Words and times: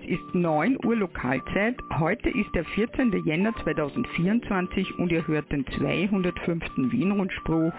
Es 0.00 0.08
ist 0.08 0.34
9 0.34 0.78
Uhr 0.84 0.96
Lokalzeit. 0.96 1.76
Heute 1.98 2.28
ist 2.28 2.54
der 2.54 2.64
14. 2.64 3.10
Jänner 3.24 3.52
2024 3.64 4.98
und 4.98 5.10
ihr 5.10 5.26
hört 5.26 5.50
den 5.50 5.66
205. 5.66 6.64
Wien-Rundspruch 6.76 7.72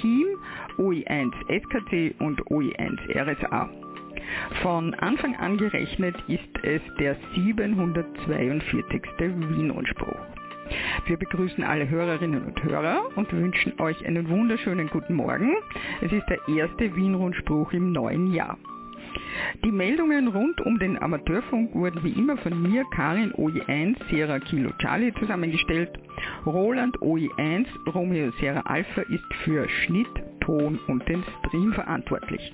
Team 0.00 0.26
OE1 0.78 1.32
SKC 1.48 2.14
und 2.20 2.40
OE1 2.46 2.98
RSA. 3.14 3.68
Von 4.62 4.94
Anfang 4.94 5.36
an 5.36 5.58
gerechnet 5.58 6.16
ist 6.28 6.48
es 6.62 6.80
der 6.98 7.16
742. 7.34 9.02
Wien-Rundspruch. 9.18 10.20
Wir 11.06 11.18
begrüßen 11.18 11.62
alle 11.62 11.90
Hörerinnen 11.90 12.42
und 12.44 12.62
Hörer 12.62 13.02
und 13.16 13.30
wünschen 13.32 13.78
euch 13.80 14.06
einen 14.06 14.30
wunderschönen 14.30 14.88
guten 14.88 15.14
Morgen. 15.14 15.56
Es 16.00 16.10
ist 16.10 16.26
der 16.30 16.38
erste 16.48 16.96
Wien-Rundspruch 16.96 17.72
im 17.74 17.92
neuen 17.92 18.32
Jahr. 18.32 18.56
Die 19.64 19.72
Meldungen 19.72 20.28
rund 20.28 20.60
um 20.60 20.78
den 20.78 21.00
Amateurfunk 21.00 21.74
wurden 21.74 22.02
wie 22.02 22.12
immer 22.12 22.36
von 22.38 22.62
mir, 22.62 22.84
Karin 22.94 23.32
OE1 23.32 23.96
Sierra 24.10 24.38
Kilo 24.40 24.70
Charlie 24.78 25.12
zusammengestellt. 25.14 25.90
Roland 26.46 26.98
OE1 26.98 27.66
Romeo 27.94 28.30
Sierra 28.38 28.60
Alpha 28.60 29.02
ist 29.02 29.34
für 29.44 29.68
Schnitt, 29.68 30.08
Ton 30.40 30.78
und 30.88 31.08
den 31.08 31.22
Stream 31.38 31.72
verantwortlich. 31.72 32.52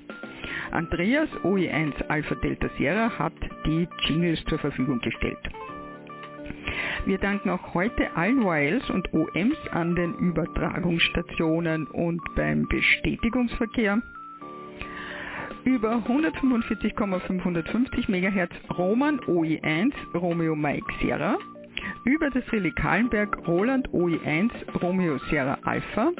Andreas 0.70 1.28
OE1 1.42 2.09
Alpha 2.09 2.34
Delta 2.37 2.68
Sierra 2.77 3.18
hat 3.18 3.32
die 3.66 3.88
Jingles 4.06 4.45
zur 4.45 4.59
Verfügung 4.59 5.01
gestellt. 5.01 5.38
Wir 7.06 7.18
danken 7.18 7.51
auch 7.51 7.74
heute 7.74 8.15
allen 8.16 8.42
YLs 8.42 8.90
und 8.90 9.12
OMs 9.15 9.56
an 9.70 9.95
den 9.95 10.15
Übertragungsstationen 10.15 11.87
und 11.87 12.20
beim 12.34 12.66
Bestätigungsverkehr. 12.68 14.02
Über 15.68 15.96
145,550 15.96 18.09
MHz 18.09 18.50
Roman 18.78 19.20
OE1 19.20 19.92
Romeo 20.14 20.56
Mike 20.56 20.86
Sierra, 20.98 21.36
über 22.04 22.30
das 22.30 22.51
Relais 22.51 22.74
Kahlenberg 22.74 23.46
Roland 23.46 23.87
OE1 23.90 24.51
Romeo 24.82 25.18
Sierra 25.28 25.59
Alpha, 25.65 26.12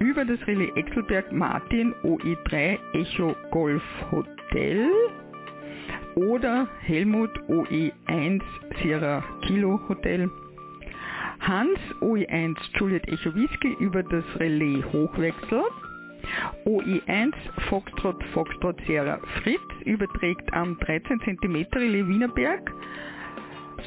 über 0.00 0.26
das 0.26 0.38
Relais 0.46 0.70
Exelberg 0.76 1.32
Martin 1.32 1.94
OE3 2.02 2.78
Echo 2.92 3.34
Golf 3.50 3.82
Hotel 4.12 4.90
oder 6.16 6.68
Helmut 6.82 7.30
OE1 7.48 8.42
Sierra 8.82 9.24
Kilo 9.46 9.80
Hotel, 9.88 10.30
Hans 11.40 11.78
OE1 12.02 12.54
Juliet 12.78 13.08
Echo 13.08 13.34
Whisky 13.34 13.74
über 13.80 14.02
das 14.02 14.24
Relais 14.38 14.84
Hochwechsel, 14.92 15.62
OE1 16.64 17.32
Foxtrot 17.68 18.22
Foxtrot 18.32 18.80
Sierra 18.86 19.18
Fritz 19.42 19.60
überträgt 19.84 20.52
am 20.52 20.78
13 20.78 21.20
cm 21.20 21.66
Relais 21.74 22.06
Wienerberg 22.06 22.72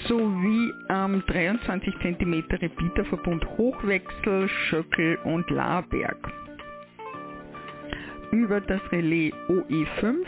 sowie 0.07 0.73
am 0.89 1.23
23 1.25 1.93
cm 2.01 2.43
Repeaterverbund 2.51 3.45
Hochwechsel, 3.57 4.47
Schöckel 4.47 5.17
und 5.23 5.49
Laarberg. 5.49 6.17
Über 8.31 8.61
das 8.61 8.81
Relais 8.91 9.33
OE5 9.47 10.25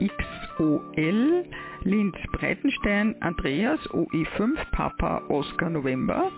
XOL 0.00 1.44
Linz 1.84 2.16
Breitenstein 2.32 3.14
Andreas 3.20 3.80
OE5 3.90 4.56
Papa 4.72 5.22
Oscar 5.28 5.70
November 5.70 6.30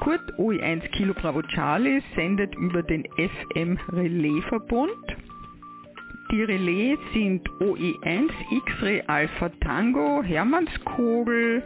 Kurt 0.00 0.32
OE1 0.38 0.88
Kilo 0.92 1.14
Bravo 1.14 1.42
Charlie 1.42 2.02
sendet 2.14 2.54
über 2.56 2.82
den 2.82 3.04
FM 3.16 3.78
Relais 3.92 4.42
Verbund. 4.48 4.92
Die 6.30 6.42
Relais 6.42 6.96
sind 7.12 7.48
OE1 7.60 8.30
X-Ray 8.50 9.02
Alpha 9.08 9.48
Tango 9.60 10.22
Hermannskogel, 10.22 11.62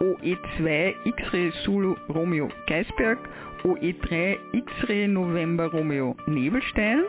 OE2 0.00 0.94
X-Ray 1.04 1.52
Zulu 1.64 1.94
Romeo 2.08 2.48
Geisberg, 2.66 3.18
OE3 3.64 4.36
X-Ray 4.52 5.08
November 5.08 5.66
Romeo 5.66 6.16
Nebelstein, 6.26 7.04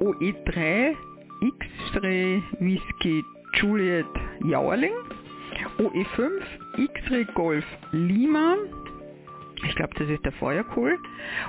OE3 0.00 0.96
X-Ray 1.40 2.42
Whisky 2.58 3.24
Juliet 3.54 4.06
Jauerling, 4.40 4.94
OE5 5.78 6.42
X-Ray 6.78 7.24
Golf 7.34 7.64
Lima, 7.92 8.56
ich 9.62 9.74
glaube, 9.76 9.94
das 9.98 10.08
ist 10.08 10.24
der 10.24 10.32
Feuerkohl. 10.32 10.98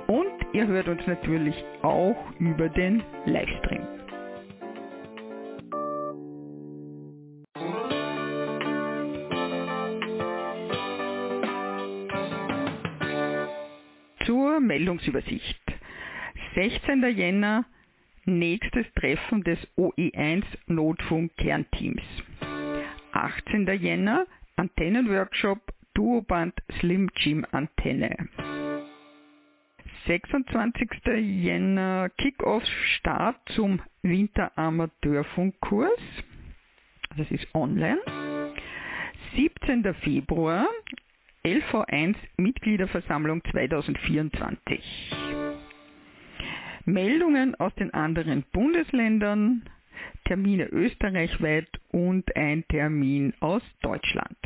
Und 0.07 0.55
ihr 0.55 0.67
hört 0.67 0.89
uns 0.89 1.07
natürlich 1.07 1.65
auch 1.83 2.17
über 2.39 2.69
den 2.71 3.03
Livestream. 3.27 3.98
Zur 14.29 14.61
Meldungsübersicht. 14.61 15.59
16. 16.55 17.03
Jänner, 17.17 17.65
nächstes 18.27 18.85
Treffen 18.93 19.43
des 19.43 19.59
OE1 19.79 20.45
Notfunk-Kernteams. 20.67 22.03
18. 23.13 23.67
Jänner, 23.81 24.27
Antennenworkshop 24.57 25.73
Duoband 25.95 26.53
Slim 26.79 27.09
Jim 27.17 27.47
Antenne. 27.53 28.29
26. 30.07 30.91
Jänner 31.17 32.11
Kick-Off-Start 32.19 33.39
zum 33.55 33.81
Winteramateurfunkkurs. 34.03 36.01
Das 37.17 37.31
ist 37.31 37.47
online. 37.55 37.99
17. 39.35 39.95
Februar 40.03 40.67
LV1 41.45 42.17
Mitgliederversammlung 42.37 43.43
2024. 43.51 45.13
Meldungen 46.85 47.55
aus 47.57 47.75
den 47.77 47.93
anderen 47.93 48.45
Bundesländern, 48.53 49.63
Termine 50.25 50.67
österreichweit 50.67 51.69
und 51.91 52.35
ein 52.37 52.65
Termin 52.69 53.35
aus 53.41 53.63
Deutschland. 53.83 54.37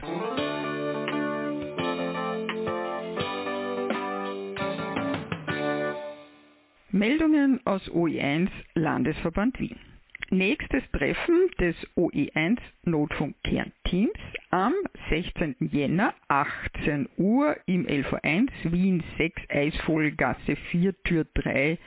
Meldungen 6.91 7.61
aus 7.65 7.83
OE1 7.91 8.51
Landesverband 8.75 9.59
Wien. 9.59 9.92
Nächstes 10.33 10.83
Treffen 10.93 11.51
des 11.61 11.77
OE1 11.95 12.59
Notfunk-Kernteams 12.85 14.19
am 14.49 14.73
16. 15.11 15.57
Jänner 15.61 16.15
18 16.29 17.11
Uhr 17.19 17.59
im 17.67 17.87
LV1 17.87 18.49
Wien 18.63 19.05
6 19.19 19.43
Eisvogelgasse 19.51 20.57
4 20.71 21.03
Tür 21.03 21.27
3 21.35 21.79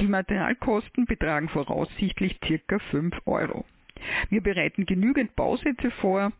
Die 0.00 0.06
Materialkosten 0.06 1.06
betragen 1.06 1.48
voraussichtlich 1.48 2.38
ca. 2.40 2.78
5 2.90 3.16
Euro. 3.26 3.64
Wir 4.28 4.42
bereiten 4.42 4.84
genügend 4.84 5.34
Bausätze 5.36 5.90
vor, 5.92 6.32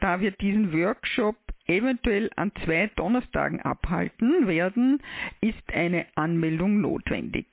da 0.00 0.20
wir 0.20 0.30
diesen 0.32 0.72
Workshop 0.72 1.36
eventuell 1.66 2.30
an 2.36 2.52
zwei 2.64 2.90
Donnerstagen 2.96 3.60
abhalten 3.60 4.46
werden, 4.46 5.00
ist 5.40 5.72
eine 5.72 6.06
Anmeldung 6.14 6.80
notwendig. 6.80 7.46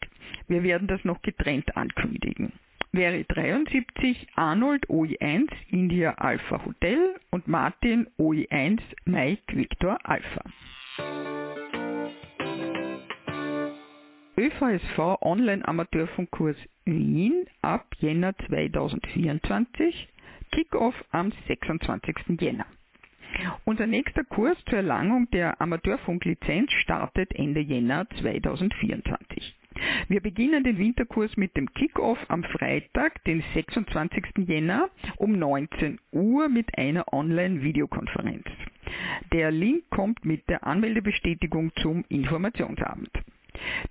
Wir 0.48 0.64
werden 0.64 0.88
das 0.88 1.04
noch 1.04 1.22
getrennt 1.22 1.76
ankündigen. 1.78 2.52
Wäre 2.92 3.24
73 3.24 4.28
Arnold 4.36 4.88
OI1 4.88 5.50
India 5.70 6.16
Alpha 6.16 6.66
Hotel 6.66 7.16
und 7.30 7.48
Martin 7.48 8.08
OI1 8.18 8.80
Mike 9.06 9.56
Victor 9.56 10.00
Alpha. 10.04 10.42
ÖVSV 14.40 15.22
Online 15.22 15.68
Amateurfunkkurs 15.68 16.56
Wien 16.86 17.46
ab 17.62 17.86
Jänner 18.00 18.36
2024, 18.48 20.08
Kickoff 20.52 20.96
am 21.12 21.32
26. 21.48 22.40
Jänner. 22.40 22.66
Unser 23.66 23.88
nächster 23.88 24.24
Kurs 24.24 24.58
zur 24.66 24.80
Erlangung 24.80 25.30
der 25.32 25.62
Amateurfunklizenz 25.62 26.72
startet 26.74 27.34
Ende 27.36 27.62
Jänner 27.62 28.08
2024. 28.20 29.56
Wir 30.08 30.20
beginnen 30.20 30.64
den 30.64 30.78
Winterkurs 30.78 31.38
mit 31.38 31.56
dem 31.56 31.72
Kickoff 31.74 32.18
am 32.28 32.44
Freitag, 32.44 33.24
den 33.26 33.44
26. 33.54 34.48
Jänner 34.48 34.90
um 35.18 35.38
19 35.38 36.00
Uhr 36.12 36.50
mit 36.50 36.78
einer 36.78 37.14
Online-Videokonferenz. 37.14 38.46
Der 39.32 39.52
Link 39.52 39.90
kommt 39.90 40.26
mit 40.26 40.50
der 40.50 40.66
Anmeldebestätigung 40.66 41.72
zum 41.82 42.04
Informationsabend. 42.10 43.12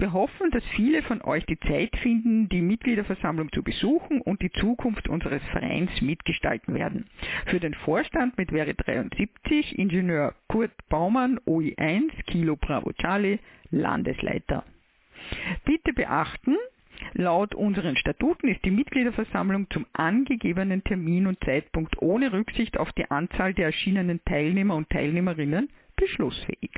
Wir 0.00 0.12
hoffen, 0.12 0.52
dass 0.52 0.62
viele 0.76 1.02
von 1.02 1.20
euch 1.22 1.44
die 1.46 1.58
Zeit 1.58 1.94
finden, 1.96 2.48
die 2.48 2.62
Mitgliederversammlung 2.62 3.50
zu 3.50 3.64
besuchen 3.64 4.20
und 4.20 4.40
die 4.40 4.52
Zukunft 4.52 5.08
unseres 5.08 5.42
Vereins 5.50 5.90
mitgestalten 6.00 6.74
werden. 6.74 7.10
Für 7.46 7.58
den 7.58 7.74
Vorstand 7.74 8.38
mit 8.38 8.52
Wäre 8.52 8.74
73 8.74 9.76
Ingenieur 9.76 10.34
Kurt 10.46 10.70
Baumann, 10.88 11.40
OI1, 11.40 12.10
Kilo 12.26 12.54
Bravo 12.54 12.92
Charlie, 12.92 13.40
Landesleiter. 13.70 14.64
Bitte 15.64 15.92
beachten, 15.92 16.56
Laut 17.14 17.54
unseren 17.54 17.96
Statuten 17.96 18.48
ist 18.48 18.64
die 18.64 18.72
Mitgliederversammlung 18.72 19.68
zum 19.70 19.86
angegebenen 19.92 20.82
Termin 20.82 21.26
und 21.26 21.38
Zeitpunkt 21.44 22.00
ohne 22.02 22.32
Rücksicht 22.32 22.76
auf 22.78 22.92
die 22.92 23.08
Anzahl 23.10 23.54
der 23.54 23.66
erschienenen 23.66 24.20
Teilnehmer 24.24 24.74
und 24.74 24.90
Teilnehmerinnen 24.90 25.70
beschlussfähig. 25.96 26.70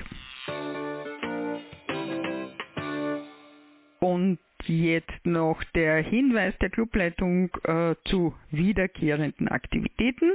Und 4.01 4.39
jetzt 4.67 5.25
noch 5.25 5.63
der 5.75 6.03
Hinweis 6.03 6.55
der 6.59 6.71
Clubleitung 6.71 7.51
äh, 7.65 7.95
zu 8.05 8.35
wiederkehrenden 8.51 9.49
Aktivitäten. 9.49 10.33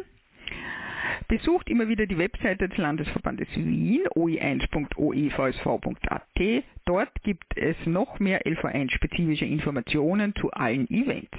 Besucht 1.27 1.69
immer 1.69 1.87
wieder 1.87 2.05
die 2.05 2.17
Webseite 2.17 2.67
des 2.69 2.77
Landesverbandes 2.77 3.47
Wien, 3.55 4.03
oi1.oevsv.at. 4.15 6.63
Dort 6.85 7.09
gibt 7.23 7.57
es 7.57 7.75
noch 7.87 8.19
mehr 8.19 8.45
LV1-spezifische 8.45 9.45
Informationen 9.45 10.35
zu 10.35 10.51
allen 10.51 10.87
Events. 10.91 11.35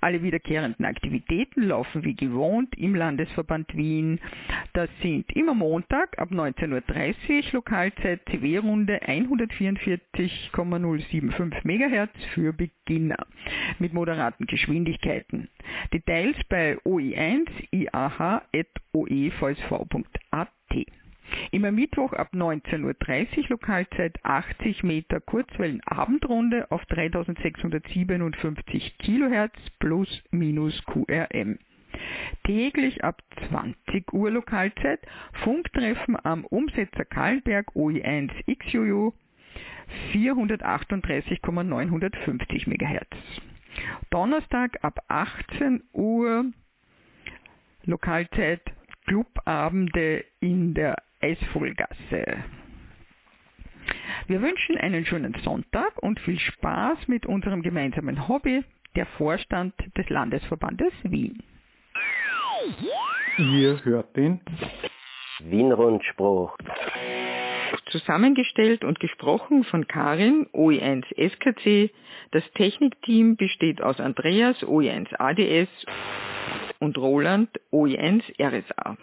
Alle 0.00 0.24
wiederkehrenden 0.24 0.84
Aktivitäten 0.84 1.62
laufen 1.62 2.02
wie 2.02 2.16
gewohnt 2.16 2.76
im 2.76 2.96
Landesverband 2.96 3.76
Wien. 3.76 4.18
Das 4.72 4.90
sind 5.00 5.30
immer 5.36 5.54
Montag 5.54 6.18
ab 6.18 6.32
19.30 6.32 6.72
Uhr 6.72 6.82
Lokalzeit 7.52 8.22
CW-Runde 8.28 9.02
144,075 9.02 11.64
MHz 11.64 12.10
für 12.34 12.52
Beginner 12.52 13.24
mit 13.78 13.92
moderaten 13.92 14.46
Geschwindigkeiten. 14.46 15.48
Details 15.92 16.34
bei 16.48 16.76
OE1 16.78 17.46
iah.oevsv.at. 17.70 18.42
Immer 21.50 21.72
Mittwoch 21.72 22.12
ab 22.12 22.28
19.30 22.32 23.42
Uhr 23.42 23.48
Lokalzeit 23.50 24.18
80 24.22 24.82
Meter 24.82 25.20
Kurzwellenabendrunde 25.20 26.70
auf 26.70 26.84
3657 26.86 28.98
Kilohertz 28.98 29.58
plus 29.78 30.22
minus 30.30 30.82
QRM. 30.84 31.58
Täglich 32.44 33.04
ab 33.04 33.22
20 33.48 34.12
Uhr 34.12 34.30
Lokalzeit 34.30 35.00
Funktreffen 35.44 36.16
am 36.24 36.44
Umsetzer 36.44 37.04
Karlberg 37.04 37.70
OE1 37.74 38.30
XUU 38.58 39.12
438,950 40.12 42.66
MHz. 42.66 43.14
Donnerstag 44.10 44.78
ab 44.82 44.98
18 45.08 45.82
Uhr 45.92 46.46
Lokalzeit 47.84 48.62
Clubabende 49.06 50.24
in 50.40 50.74
der 50.74 50.96
Eisvogelgasse. 51.22 52.44
Wir 54.26 54.42
wünschen 54.42 54.76
einen 54.78 55.04
schönen 55.04 55.34
Sonntag 55.42 56.02
und 56.02 56.20
viel 56.20 56.38
Spaß 56.38 57.08
mit 57.08 57.26
unserem 57.26 57.62
gemeinsamen 57.62 58.28
Hobby, 58.28 58.64
der 58.94 59.06
Vorstand 59.06 59.74
des 59.96 60.08
Landesverbandes 60.08 60.92
Wien. 61.02 61.42
Ihr 63.38 63.84
hört 63.84 64.16
den 64.16 64.40
Wien-Rundspruch. 65.40 66.56
Zusammengestellt 67.90 68.84
und 68.84 69.00
gesprochen 69.00 69.64
von 69.64 69.86
Karin, 69.86 70.46
OE1 70.52 71.04
SKC. 71.16 71.90
Das 72.30 72.44
Technikteam 72.52 73.36
besteht 73.36 73.82
aus 73.82 73.98
Andreas, 74.00 74.62
OE1 74.62 75.14
ADS 75.18 75.70
und 76.78 76.98
Roland, 76.98 77.48
OE1 77.70 78.22
RSA. 78.40 78.96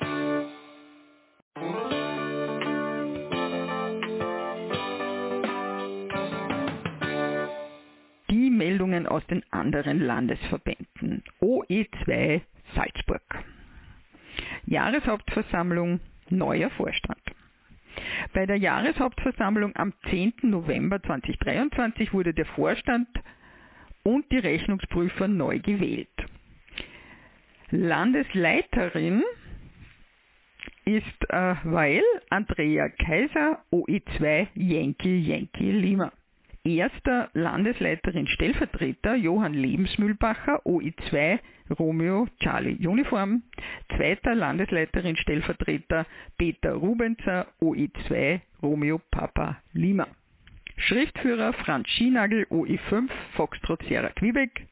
Meldungen 8.99 9.07
aus 9.07 9.25
den 9.27 9.43
anderen 9.51 9.99
Landesverbänden. 9.99 11.23
OE2 11.41 12.41
Salzburg. 12.75 13.21
Jahreshauptversammlung, 14.65 15.99
neuer 16.29 16.69
Vorstand. 16.71 17.21
Bei 18.33 18.45
der 18.45 18.57
Jahreshauptversammlung 18.57 19.75
am 19.75 19.93
10. 20.09 20.33
November 20.43 21.01
2023 21.01 22.13
wurde 22.13 22.33
der 22.33 22.45
Vorstand 22.45 23.07
und 24.03 24.31
die 24.31 24.37
Rechnungsprüfer 24.37 25.27
neu 25.27 25.59
gewählt. 25.59 26.07
Landesleiterin 27.71 29.23
ist 30.85 31.29
äh, 31.29 31.55
Weil 31.63 32.03
Andrea 32.29 32.89
Kaiser, 32.89 33.63
OE2 33.71 34.47
Yankee 34.55 35.17
Yankee 35.17 35.71
Lima. 35.71 36.11
Erster 36.65 37.29
Landesleiterin 37.33 38.27
Stellvertreter 38.27 39.15
Johann 39.15 39.53
Lebensmühlbacher, 39.53 40.65
OE2 40.65 41.39
Romeo 41.79 42.27
Charlie 42.41 42.85
Uniform. 42.85 43.43
Zweiter 43.95 44.35
Landesleiterin 44.35 45.15
Stellvertreter 45.15 46.05
Peter 46.37 46.73
Rubenzer, 46.73 47.47
OE2 47.61 48.41
Romeo 48.61 48.99
Papa 49.09 49.61
Lima. 49.71 50.07
Schriftführer 50.77 51.53
Franz 51.53 51.87
Schienagel, 51.89 52.45
OE5 52.49 53.09
Foxtrot 53.35 53.81
Sierra 53.83 54.09
Quebec. 54.09 54.67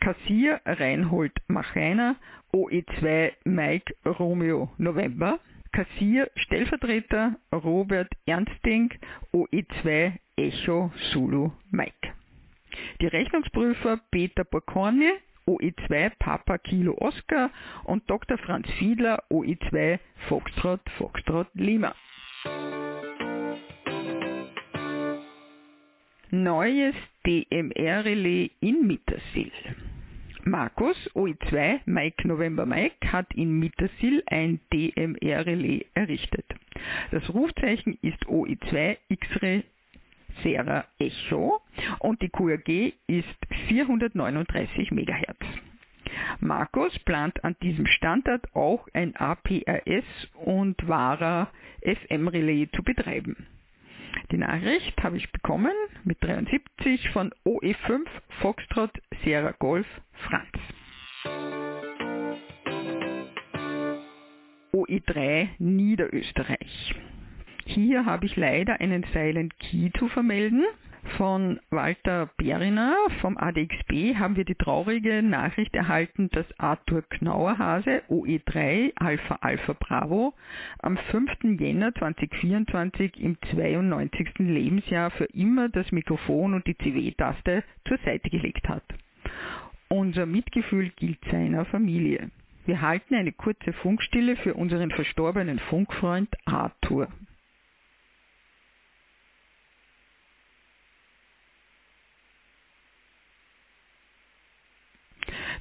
Kassier 0.00 0.60
Reinhold 0.64 1.32
Machainer, 1.48 2.14
OE2 2.52 3.32
Mike 3.44 3.94
Romeo 4.04 4.70
November. 4.78 5.40
Kassier 5.72 6.30
Stellvertreter 6.36 7.36
Robert 7.52 8.08
Ernsting, 8.26 8.92
OE2 9.32 10.12
Echo 10.36 10.92
Zulu 11.12 11.50
Mike. 11.70 12.14
Die 13.00 13.06
Rechnungsprüfer 13.06 14.00
Peter 14.10 14.44
Borkorni, 14.44 15.10
OE2 15.46 16.12
Papa 16.18 16.58
Kilo 16.58 16.96
Oscar 16.98 17.50
und 17.84 18.08
Dr. 18.10 18.38
Franz 18.38 18.68
Fiedler, 18.78 19.22
OE2 19.30 19.98
Foxtrot 20.28 20.80
Foxtrot 20.98 21.48
Lima. 21.54 21.94
Neues 26.30 26.94
DMR-Relais 27.24 28.50
in 28.60 28.86
Mittersill. 28.86 29.52
Markus, 30.48 30.96
OE2, 31.14 31.80
Mike 31.84 32.26
November 32.26 32.64
Mike, 32.64 33.12
hat 33.12 33.34
in 33.34 33.58
Mittersill 33.58 34.22
ein 34.26 34.60
DMR-Relais 34.72 35.84
errichtet. 35.92 36.46
Das 37.10 37.28
Rufzeichen 37.34 37.98
ist 38.00 38.24
OE2 38.26 38.96
X-Ray 39.08 39.64
Sierra 40.42 40.86
Echo 40.98 41.60
und 41.98 42.22
die 42.22 42.30
QRG 42.30 42.94
ist 43.08 43.28
439 43.68 44.90
MHz. 44.90 45.36
Markus 46.40 46.98
plant 47.00 47.44
an 47.44 47.54
diesem 47.60 47.86
Standort 47.86 48.54
auch 48.54 48.88
ein 48.94 49.14
APRS 49.16 50.04
und 50.44 50.88
VARA 50.88 51.50
FM-Relais 51.82 52.68
zu 52.74 52.82
betreiben. 52.82 53.46
Die 54.30 54.38
Nachricht 54.38 55.02
habe 55.02 55.16
ich 55.16 55.30
bekommen 55.32 55.72
mit 56.04 56.22
73 56.22 57.10
von 57.10 57.32
OE5 57.44 58.06
Foxtrot 58.40 58.90
Sierra 59.22 59.52
Golf 59.58 59.86
Franz. 60.28 60.52
OE3 64.72 65.48
Niederösterreich. 65.58 66.94
Hier 67.64 68.04
habe 68.06 68.26
ich 68.26 68.36
leider 68.36 68.80
einen 68.80 69.04
Silent 69.12 69.58
Key 69.58 69.90
zu 69.98 70.08
vermelden. 70.08 70.64
Von 71.16 71.60
Walter 71.70 72.30
Beriner 72.36 72.94
vom 73.20 73.36
ADXB 73.36 74.16
haben 74.16 74.36
wir 74.36 74.44
die 74.44 74.54
traurige 74.54 75.22
Nachricht 75.22 75.74
erhalten, 75.74 76.28
dass 76.30 76.46
Arthur 76.58 77.02
Knauerhase 77.02 78.02
OE3 78.08 78.92
Alpha 78.96 79.38
Alpha 79.40 79.74
Bravo 79.74 80.34
am 80.80 80.96
5. 80.96 81.30
Jänner 81.58 81.94
2024 81.94 83.20
im 83.20 83.36
92. 83.52 84.38
Lebensjahr 84.38 85.10
für 85.10 85.26
immer 85.26 85.68
das 85.68 85.90
Mikrofon 85.92 86.54
und 86.54 86.66
die 86.66 86.76
CW-Taste 86.76 87.64
zur 87.86 87.98
Seite 88.04 88.30
gelegt 88.30 88.68
hat. 88.68 88.84
Unser 89.88 90.26
Mitgefühl 90.26 90.90
gilt 90.90 91.18
seiner 91.30 91.64
Familie. 91.64 92.30
Wir 92.66 92.82
halten 92.82 93.14
eine 93.14 93.32
kurze 93.32 93.72
Funkstille 93.72 94.36
für 94.36 94.54
unseren 94.54 94.90
verstorbenen 94.90 95.58
Funkfreund 95.58 96.28
Arthur. 96.44 97.08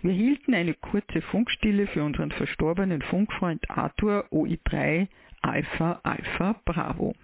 Wir 0.04 0.14
hielten 0.14 0.54
eine 0.54 0.76
kurze 0.76 1.22
Funkstille 1.22 1.88
für 1.88 2.04
unseren 2.04 2.32
verstorbenen 2.32 3.02
Funkfreund 3.02 3.68
Arthur 3.70 4.26
OI3 4.32 5.08
Alpha 5.42 6.00
Alpha 6.04 6.56
Bravo. 6.66 7.16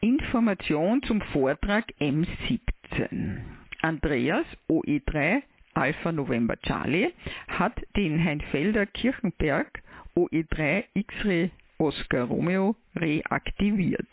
Information 0.00 1.02
zum 1.02 1.20
Vortrag 1.32 1.84
M17. 2.00 3.38
Andreas 3.82 4.46
OE3 4.68 5.42
Alpha 5.74 6.12
November 6.12 6.56
Charlie 6.62 7.12
hat 7.48 7.74
den 7.96 8.24
Heinfelder 8.24 8.86
Kirchenberg 8.86 9.82
OE3 10.16 10.84
X-Ray 10.94 11.50
Oscar 11.78 12.24
Romeo 12.24 12.76
reaktiviert. 12.96 14.08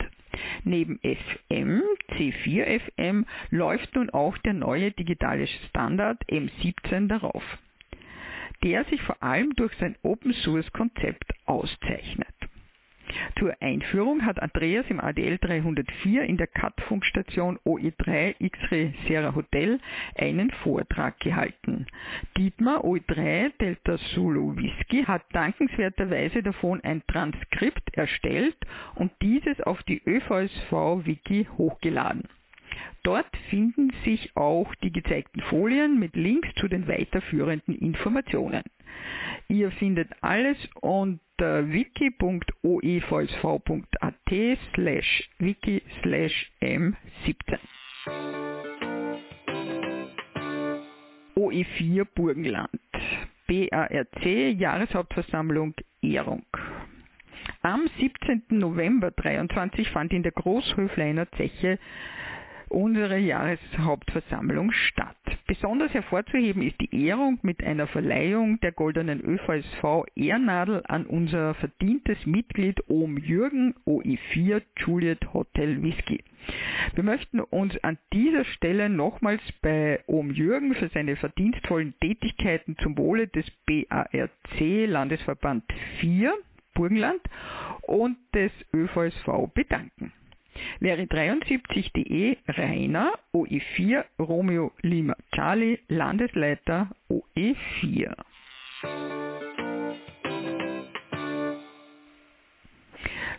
Neben 0.63 0.99
FM, 0.99 1.83
C4 2.11 2.79
FM 2.79 3.25
läuft 3.49 3.95
nun 3.95 4.09
auch 4.09 4.37
der 4.39 4.53
neue 4.53 4.91
digitale 4.91 5.47
Standard 5.69 6.21
M17 6.29 7.07
darauf, 7.07 7.43
der 8.63 8.85
sich 8.85 9.01
vor 9.01 9.21
allem 9.21 9.53
durch 9.55 9.73
sein 9.79 9.95
Open 10.03 10.33
Source 10.33 10.71
Konzept 10.71 11.33
auszeichnet. 11.45 12.27
Zur 13.37 13.55
Einführung 13.61 14.25
hat 14.25 14.41
Andreas 14.41 14.85
im 14.89 14.99
ADL 14.99 15.37
304 15.39 16.23
in 16.23 16.37
der 16.37 16.47
CAT-Funkstation 16.47 17.57
OE3 17.65 18.35
X-Ray 18.39 18.93
Sierra 19.07 19.35
Hotel 19.35 19.79
einen 20.15 20.51
Vortrag 20.63 21.19
gehalten. 21.19 21.85
Dietmar 22.37 22.83
OE3 22.83 23.51
Delta 23.59 23.97
Zulu 24.13 24.55
Whisky 24.55 25.03
hat 25.03 25.23
dankenswerterweise 25.33 26.43
davon 26.43 26.81
ein 26.81 27.03
Transkript 27.07 27.95
erstellt 27.95 28.57
und 28.95 29.11
dieses 29.21 29.59
auf 29.61 29.81
die 29.83 30.01
ÖVSV-Wiki 30.05 31.47
hochgeladen. 31.57 32.23
Dort 33.03 33.35
finden 33.49 33.91
sich 34.03 34.35
auch 34.35 34.73
die 34.75 34.91
gezeigten 34.91 35.41
Folien 35.41 35.99
mit 35.99 36.15
Links 36.15 36.49
zu 36.55 36.67
den 36.67 36.87
weiterführenden 36.87 37.75
Informationen. 37.75 38.63
Ihr 39.47 39.71
findet 39.71 40.09
alles 40.21 40.57
unter 41.39 41.63
wiki.oevsv.at 41.63 42.57
slash 44.75 45.29
wiki 45.39 45.81
slash 46.03 46.51
m17. 46.61 47.57
OE4 51.37 52.05
Burgenland 52.15 52.67
BARC 53.47 54.25
Jahreshauptversammlung 54.59 55.73
Ehrung. 56.01 56.45
Am 57.61 57.89
17. 57.99 58.43
November 58.49 59.11
23 59.11 59.89
fand 59.89 60.11
in 60.13 60.23
der 60.23 60.33
Großhöfleiner 60.33 61.31
Zeche 61.37 61.79
unsere 62.69 63.17
Jahreshauptversammlung 63.17 64.71
statt. 64.71 65.15
Besonders 65.47 65.93
hervorzuheben 65.93 66.61
ist 66.61 66.79
die 66.79 67.07
Ehrung 67.07 67.39
mit 67.41 67.63
einer 67.63 67.87
Verleihung 67.87 68.59
der 68.61 68.71
goldenen 68.71 69.21
ÖVSV 69.21 70.05
Ehrnadel 70.15 70.83
an 70.87 71.05
unser 71.05 71.55
verdientes 71.55 72.25
Mitglied 72.25 72.79
Ohm 72.87 73.17
Jürgen 73.17 73.73
OI4 73.85 74.61
Juliet 74.77 75.33
Hotel 75.33 75.81
Whisky. 75.81 76.23
Wir 76.95 77.03
möchten 77.03 77.39
uns 77.39 77.77
an 77.83 77.97
dieser 78.13 78.45
Stelle 78.45 78.89
nochmals 78.89 79.41
bei 79.61 79.99
Ohm 80.07 80.31
Jürgen 80.31 80.75
für 80.75 80.89
seine 80.89 81.15
verdienstvollen 81.15 81.93
Tätigkeiten 81.99 82.77
zum 82.81 82.97
Wohle 82.97 83.27
des 83.27 83.45
BARC 83.65 84.59
Landesverband 84.59 85.63
4 85.99 86.33
Burgenland 86.73 87.21
und 87.81 88.17
des 88.33 88.51
ÖVSV 88.73 89.51
bedanken. 89.53 90.13
Wäre 90.79 91.03
73.de 91.03 92.37
Rainer 92.47 93.13
OE4 93.33 94.05
Romeo 94.19 94.71
Lima 94.81 95.15
Charlie 95.33 95.79
Landesleiter 95.87 96.89
OE4. 97.09 98.15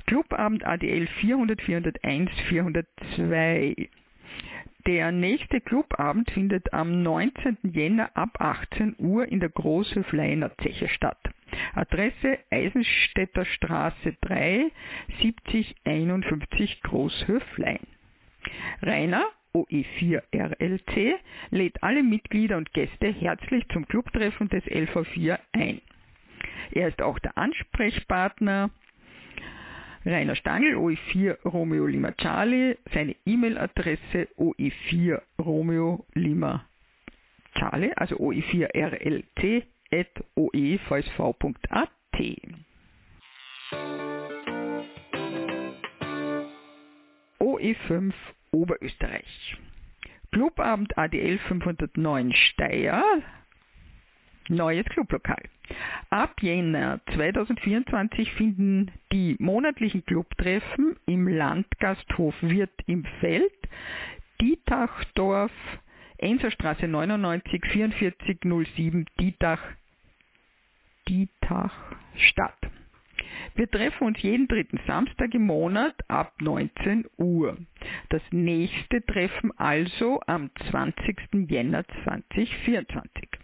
Clubabend 0.06 0.64
ADL 0.66 1.06
400, 1.06 1.60
401, 1.62 2.30
402. 2.48 3.88
Der 4.86 5.12
nächste 5.12 5.60
Clubabend 5.60 6.30
findet 6.30 6.72
am 6.72 7.02
19. 7.02 7.58
Jänner 7.64 8.10
ab 8.16 8.40
18 8.40 8.96
Uhr 8.98 9.26
in 9.28 9.40
der 9.40 9.50
Großhöfleiner 9.50 10.56
Zeche 10.58 10.88
statt. 10.88 11.18
Adresse 11.74 12.38
Eisenstädter 12.50 13.44
Straße 13.44 14.16
3, 14.22 14.70
7051 15.20 16.80
Großhöflein. 16.82 17.86
Rainer 18.80 19.26
OE4RLC 19.54 21.14
lädt 21.50 21.82
alle 21.82 22.02
Mitglieder 22.02 22.56
und 22.56 22.72
Gäste 22.72 23.08
herzlich 23.08 23.68
zum 23.72 23.86
Clubtreffen 23.86 24.48
des 24.48 24.64
LV4 24.64 25.38
ein. 25.52 25.82
Er 26.72 26.88
ist 26.88 27.02
auch 27.02 27.18
der 27.18 27.36
Ansprechpartner 27.36 28.70
Rainer 30.04 30.34
Stangl, 30.34 30.76
OE4 30.76 31.36
Romeo 31.44 31.86
Lima 31.86 32.12
Charlie, 32.16 32.76
seine 32.92 33.16
E-Mail-Adresse 33.26 34.28
OE4 34.38 35.20
Romeo 35.38 36.06
Lima 36.14 36.66
Charlie, 37.54 37.92
also 37.96 38.16
OE4 38.16 38.68
RLT 38.74 39.66
oevsv.at. 40.36 41.90
OE5 47.40 48.12
Oberösterreich. 48.52 49.56
Clubabend 50.32 50.96
ADL 50.96 51.38
509 51.38 52.32
Steyr. 52.32 53.22
Neues 54.48 54.84
Clublokal. 54.86 55.42
Ab 56.10 56.42
Jänner 56.42 57.00
2024 57.14 58.32
finden 58.32 58.90
die 59.12 59.36
monatlichen 59.38 60.04
Clubtreffen 60.04 60.96
im 61.06 61.28
Landgasthof 61.28 62.34
Wirt 62.40 62.72
im 62.86 63.04
Feld, 63.20 63.52
Dietachdorf, 64.40 65.52
Enserstraße 66.18 66.86
99 66.88 67.64
4407 67.72 69.06
Dietach 69.18 69.60
Dietach 71.08 71.72
statt. 72.16 72.58
Wir 73.54 73.70
treffen 73.70 74.06
uns 74.06 74.22
jeden 74.22 74.46
dritten 74.48 74.78
Samstag 74.86 75.34
im 75.34 75.46
Monat 75.46 75.94
ab 76.08 76.34
19 76.40 77.06
Uhr. 77.16 77.56
Das 78.10 78.22
nächste 78.30 79.04
Treffen 79.04 79.50
also 79.58 80.20
am 80.26 80.50
20. 80.70 81.48
Jänner 81.48 81.84
2024. 82.04 83.39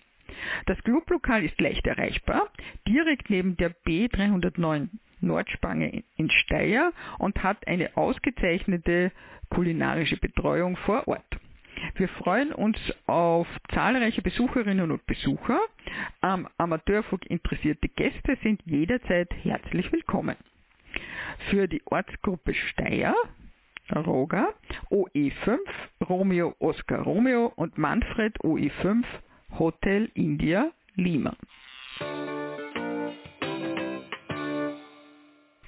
Das 0.66 0.78
Clublokal 0.82 1.44
ist 1.44 1.60
leicht 1.60 1.86
erreichbar, 1.86 2.50
direkt 2.86 3.30
neben 3.30 3.56
der 3.56 3.74
B309 3.86 4.88
Nordspange 5.20 6.04
in 6.16 6.30
Steyr 6.30 6.92
und 7.18 7.42
hat 7.42 7.66
eine 7.66 7.96
ausgezeichnete 7.96 9.12
kulinarische 9.50 10.16
Betreuung 10.16 10.76
vor 10.78 11.06
Ort. 11.08 11.24
Wir 11.94 12.08
freuen 12.08 12.52
uns 12.52 12.78
auf 13.06 13.46
zahlreiche 13.72 14.22
Besucherinnen 14.22 14.90
und 14.90 15.06
Besucher. 15.06 15.60
Am 16.20 16.48
Amateurfunk 16.56 17.26
interessierte 17.26 17.88
Gäste 17.88 18.36
sind 18.42 18.62
jederzeit 18.64 19.28
herzlich 19.42 19.92
willkommen. 19.92 20.36
Für 21.50 21.68
die 21.68 21.82
Ortsgruppe 21.86 22.54
Steyr, 22.54 23.14
Roga, 23.94 24.48
OE5, 24.90 25.58
Romeo 26.08 26.54
Oscar 26.58 27.02
Romeo 27.02 27.52
und 27.56 27.78
Manfred 27.78 28.36
OE5, 28.40 29.04
Hotel 29.58 30.10
India 30.14 30.70
Lima. 30.96 31.36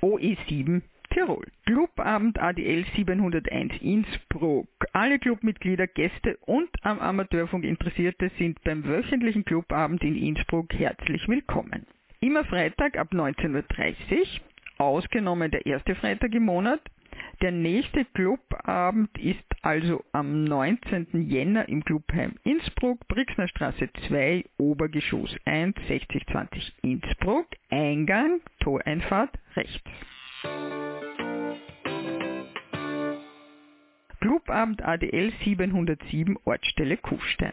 OE7 0.01 0.83
Tirol. 1.11 1.47
Clubabend 1.67 2.39
ADL 2.39 2.85
701 2.95 3.81
Innsbruck. 3.81 4.69
Alle 4.93 5.19
Clubmitglieder, 5.19 5.87
Gäste 5.87 6.37
und 6.47 6.69
am 6.83 6.99
Amateurfunk 7.01 7.65
Interessierte 7.65 8.31
sind 8.39 8.63
beim 8.65 8.85
wöchentlichen 8.85 9.45
Clubabend 9.45 10.03
in 10.03 10.17
Innsbruck 10.17 10.73
herzlich 10.75 11.27
willkommen. 11.29 11.87
Immer 12.21 12.45
Freitag 12.45 12.97
ab 12.97 13.13
19.30 13.13 13.55
Uhr, 13.55 14.27
ausgenommen 14.79 15.51
der 15.51 15.67
erste 15.67 15.95
Freitag 15.95 16.35
im 16.35 16.45
Monat. 16.45 16.81
Der 17.41 17.53
nächste 17.53 18.05
Clubabend 18.07 19.17
ist 19.19 19.45
also 19.63 20.05
am 20.13 20.45
19. 20.45 21.29
Jänner 21.29 21.69
im 21.69 21.85
Clubheim 21.85 22.35
Innsbruck, 22.45 23.07
Brixner 23.09 23.49
Straße 23.49 23.89
2, 24.09 24.45
Obergeschoss 24.59 25.37
1, 25.45 25.77
6020 25.89 26.73
Innsbruck, 26.83 27.47
Eingang, 27.71 28.41
Toreinfahrt 28.61 29.31
rechts. 29.55 29.91
Clubabend 34.21 34.83
ADL 34.83 35.33
707 35.45 36.37
Ortsstelle 36.45 36.97
Kufstein. 36.97 37.53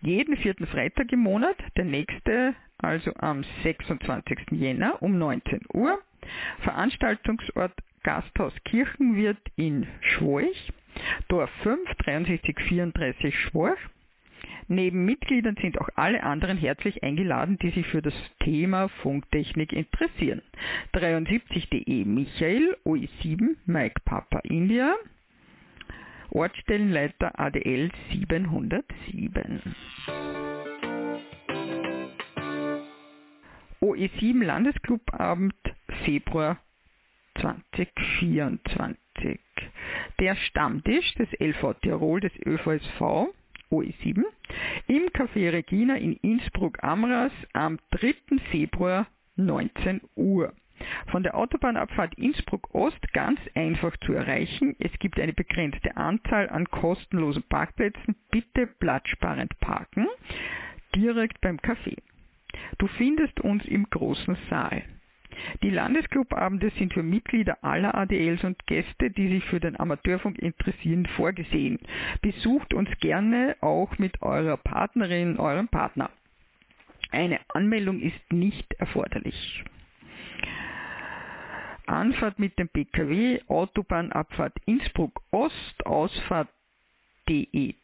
Jeden 0.00 0.36
vierten 0.38 0.66
Freitag 0.66 1.12
im 1.12 1.20
Monat, 1.20 1.56
der 1.76 1.84
nächste 1.84 2.54
also 2.78 3.12
am 3.16 3.44
26. 3.62 4.50
Jänner 4.52 5.02
um 5.02 5.18
19 5.18 5.60
Uhr. 5.72 5.98
Veranstaltungsort 6.60 7.72
Gasthaus 8.04 8.52
Kirchenwirt 8.64 9.38
in 9.56 9.86
Schworch, 10.00 10.72
Dorf 11.28 11.50
5 11.62 11.80
6334 12.04 13.36
Schworch. 13.36 13.78
Neben 14.68 15.04
Mitgliedern 15.04 15.56
sind 15.60 15.80
auch 15.80 15.88
alle 15.96 16.22
anderen 16.22 16.56
herzlich 16.56 17.02
eingeladen, 17.02 17.58
die 17.58 17.70
sich 17.70 17.86
für 17.86 18.02
das 18.02 18.14
Thema 18.40 18.88
Funktechnik 19.02 19.72
interessieren. 19.72 20.42
73.de 20.94 22.04
Michael, 22.04 22.76
OE7, 22.84 23.56
Mike 23.66 24.00
Papa 24.04 24.38
India, 24.44 24.94
Ortsstellenleiter 26.30 27.38
ADL 27.38 27.90
707. 28.12 29.74
OE7 33.80 34.44
Landesclubabend 34.44 35.54
Februar 36.04 36.58
2024. 37.40 39.38
Der 40.20 40.36
Stammtisch 40.36 41.14
des 41.14 41.28
LV 41.38 41.74
Tirol 41.82 42.20
des 42.20 42.32
ÖVSV 42.46 43.28
OE7 43.70 44.22
im 44.86 45.08
Café 45.08 45.52
Regina 45.52 45.96
in 45.96 46.14
Innsbruck-Amras 46.14 47.32
am 47.52 47.78
3. 47.90 48.14
Februar 48.50 49.06
19 49.36 50.00
Uhr. 50.14 50.52
Von 51.10 51.22
der 51.22 51.36
Autobahnabfahrt 51.36 52.14
Innsbruck-Ost 52.14 53.12
ganz 53.12 53.40
einfach 53.54 53.96
zu 53.98 54.12
erreichen. 54.12 54.76
Es 54.78 54.92
gibt 54.98 55.18
eine 55.18 55.32
begrenzte 55.32 55.96
Anzahl 55.96 56.48
an 56.50 56.66
kostenlosen 56.66 57.44
Parkplätzen. 57.44 58.16
Bitte 58.30 58.66
platzsparend 58.66 59.58
parken. 59.60 60.06
Direkt 60.94 61.40
beim 61.40 61.56
Café. 61.58 61.96
Du 62.78 62.86
findest 62.86 63.40
uns 63.40 63.64
im 63.66 63.88
großen 63.88 64.36
Saal. 64.50 64.82
Die 65.62 65.70
Landesclubabende 65.70 66.70
sind 66.78 66.92
für 66.92 67.02
Mitglieder 67.02 67.58
aller 67.62 67.94
ADLs 67.94 68.44
und 68.44 68.66
Gäste, 68.66 69.10
die 69.10 69.28
sich 69.28 69.44
für 69.44 69.60
den 69.60 69.78
Amateurfunk 69.78 70.38
interessieren, 70.38 71.06
vorgesehen. 71.16 71.78
Besucht 72.22 72.74
uns 72.74 72.90
gerne 73.00 73.56
auch 73.60 73.98
mit 73.98 74.22
eurer 74.22 74.56
Partnerin, 74.56 75.38
eurem 75.38 75.68
Partner. 75.68 76.10
Eine 77.10 77.40
Anmeldung 77.48 78.00
ist 78.00 78.32
nicht 78.32 78.72
erforderlich. 78.74 79.64
Anfahrt 81.86 82.38
mit 82.38 82.58
dem 82.58 82.68
PKW, 82.68 83.40
Autobahnabfahrt 83.46 84.56
Innsbruck 84.64 85.20
Ost, 85.30 85.86
Ausfahrt 85.86 86.48
DEZ 87.28 87.76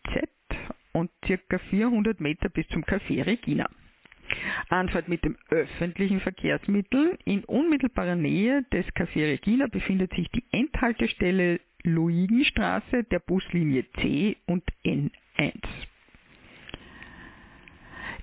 und 0.93 1.11
circa 1.27 1.59
400 1.59 2.21
Meter 2.21 2.49
bis 2.49 2.67
zum 2.69 2.85
Café 2.85 3.25
Regina. 3.25 3.69
Anfahrt 4.69 5.09
mit 5.09 5.25
dem 5.25 5.37
öffentlichen 5.49 6.21
Verkehrsmittel. 6.21 7.19
In 7.25 7.45
unmittelbarer 7.45 8.17
Nähe 8.17 8.65
des 8.73 8.87
Café 8.95 9.27
Regina 9.27 9.67
befindet 9.67 10.13
sich 10.15 10.29
die 10.31 10.45
Endhaltestelle 10.53 11.61
Luigenstraße 11.83 13.05
der 13.05 13.21
Buslinie 13.21 13.85
C 14.01 14.37
und 14.47 14.65
N1. 14.85 15.11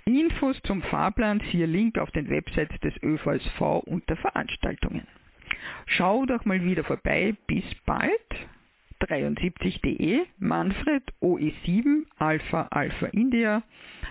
Infos 0.05 0.61
zum 0.63 0.81
Fahrplan 0.83 1.41
siehe 1.51 1.65
Link 1.65 1.97
auf 1.97 2.11
den 2.11 2.29
Websites 2.29 2.79
des 2.79 2.93
ÖVSV 3.03 3.61
unter 3.85 4.15
Veranstaltungen. 4.15 5.05
Schau 5.85 6.25
doch 6.25 6.45
mal 6.45 6.63
wieder 6.63 6.83
vorbei. 6.83 7.35
Bis 7.47 7.65
bald. 7.85 8.47
73.de 8.99 10.25
Manfred 10.39 11.03
OE7 11.21 12.05
Alpha 12.17 12.67
Alpha 12.71 13.07
India 13.13 13.63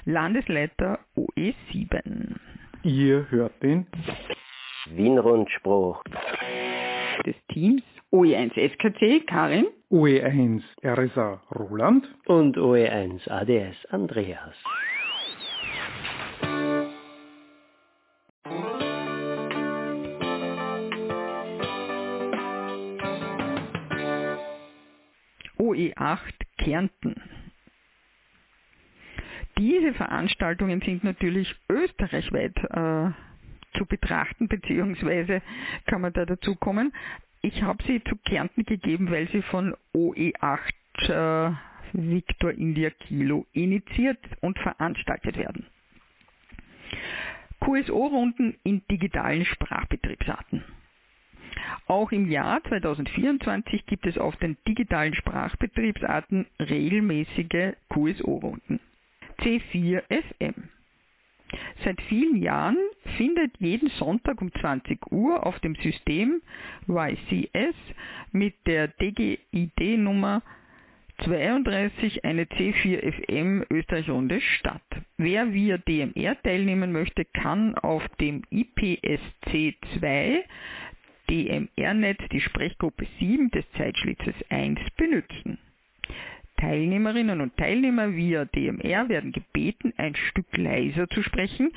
Landesleiter 0.04 0.98
OE7. 1.16 2.36
Ihr 2.82 3.26
hört 3.30 3.62
den 3.62 3.86
Wien-Rundspruch 4.90 6.02
des 7.24 7.34
Teams 7.48 7.82
OE1 8.12 8.52
SKC 8.54 9.26
Karin, 9.26 9.66
OE1 9.90 10.62
RSA 10.84 11.42
Roland 11.54 12.08
und 12.26 12.56
OE1 12.56 13.28
ADS 13.28 13.76
Andreas. 13.90 14.54
OE8 25.66 26.18
Kärnten. 26.58 27.20
Diese 29.58 29.94
Veranstaltungen 29.94 30.80
sind 30.82 31.02
natürlich 31.02 31.54
österreichweit 31.68 32.56
äh, 32.56 33.10
zu 33.78 33.86
betrachten, 33.86 34.48
beziehungsweise 34.48 35.42
kann 35.86 36.02
man 36.02 36.12
da 36.12 36.24
dazu 36.26 36.54
kommen. 36.54 36.92
Ich 37.42 37.62
habe 37.62 37.82
sie 37.84 38.02
zu 38.04 38.16
Kärnten 38.16 38.64
gegeben, 38.64 39.10
weil 39.10 39.28
sie 39.28 39.42
von 39.42 39.74
OE8 39.94 41.50
äh, 41.50 41.52
Victor 41.92 42.52
India 42.52 42.90
Kilo 42.90 43.46
initiiert 43.52 44.18
und 44.40 44.58
veranstaltet 44.58 45.36
werden. 45.36 45.66
QSO-Runden 47.60 48.56
in 48.62 48.82
digitalen 48.90 49.44
Sprachbetriebsarten. 49.44 50.62
Auch 51.86 52.12
im 52.12 52.30
Jahr 52.30 52.62
2024 52.64 53.86
gibt 53.86 54.06
es 54.06 54.18
auf 54.18 54.36
den 54.36 54.56
digitalen 54.66 55.14
Sprachbetriebsarten 55.14 56.46
regelmäßige 56.58 57.74
QSO-Runden. 57.88 58.80
C4 59.40 60.02
FM. 60.08 60.68
Seit 61.84 62.00
vielen 62.02 62.42
Jahren 62.42 62.76
findet 63.16 63.52
jeden 63.58 63.88
Sonntag 63.90 64.40
um 64.42 64.52
20 64.52 65.12
Uhr 65.12 65.46
auf 65.46 65.58
dem 65.60 65.76
System 65.76 66.42
YCS 66.88 67.76
mit 68.32 68.54
der 68.66 68.88
DGID-Nummer 68.88 70.42
32 71.24 72.24
eine 72.24 72.44
C4FM 72.44 73.64
Österreich-Runde 73.70 74.40
statt. 74.40 74.82
Wer 75.16 75.52
via 75.54 75.78
DMR 75.78 76.36
teilnehmen 76.42 76.92
möchte, 76.92 77.24
kann 77.24 77.74
auf 77.76 78.06
dem 78.20 78.42
IPSC2 78.52 80.42
DMR-Netz 81.30 82.20
die 82.30 82.40
Sprechgruppe 82.40 83.06
7 83.18 83.50
des 83.50 83.64
Zeitschlitzes 83.72 84.34
1 84.48 84.80
benutzen. 84.96 85.58
Teilnehmerinnen 86.56 87.40
und 87.42 87.56
Teilnehmer 87.56 88.14
via 88.14 88.46
DMR 88.46 89.08
werden 89.08 89.32
gebeten, 89.32 89.92
ein 89.98 90.14
Stück 90.14 90.56
leiser 90.56 91.08
zu 91.08 91.22
sprechen, 91.22 91.70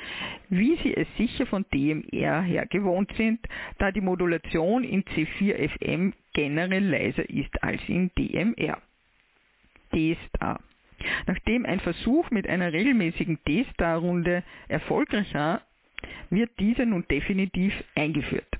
wie 0.48 0.76
sie 0.76 0.96
es 0.96 1.06
sicher 1.18 1.46
von 1.46 1.66
DMR 1.72 2.42
her 2.42 2.66
gewohnt 2.66 3.12
sind, 3.16 3.40
da 3.78 3.92
die 3.92 4.00
Modulation 4.00 4.84
in 4.84 5.04
C4FM 5.04 6.12
generell 6.32 6.84
leiser 6.84 7.28
ist 7.28 7.62
als 7.62 7.80
in 7.88 8.10
DMR. 8.16 8.80
D-Star. 9.92 10.60
Nachdem 11.26 11.66
ein 11.66 11.80
Versuch 11.80 12.30
mit 12.30 12.48
einer 12.48 12.72
regelmäßigen 12.72 13.38
D-Star-Runde 13.46 14.44
erfolgreich 14.68 15.34
war, 15.34 15.62
wird 16.30 16.50
diese 16.58 16.86
nun 16.86 17.04
definitiv 17.08 17.72
eingeführt. 17.94 18.59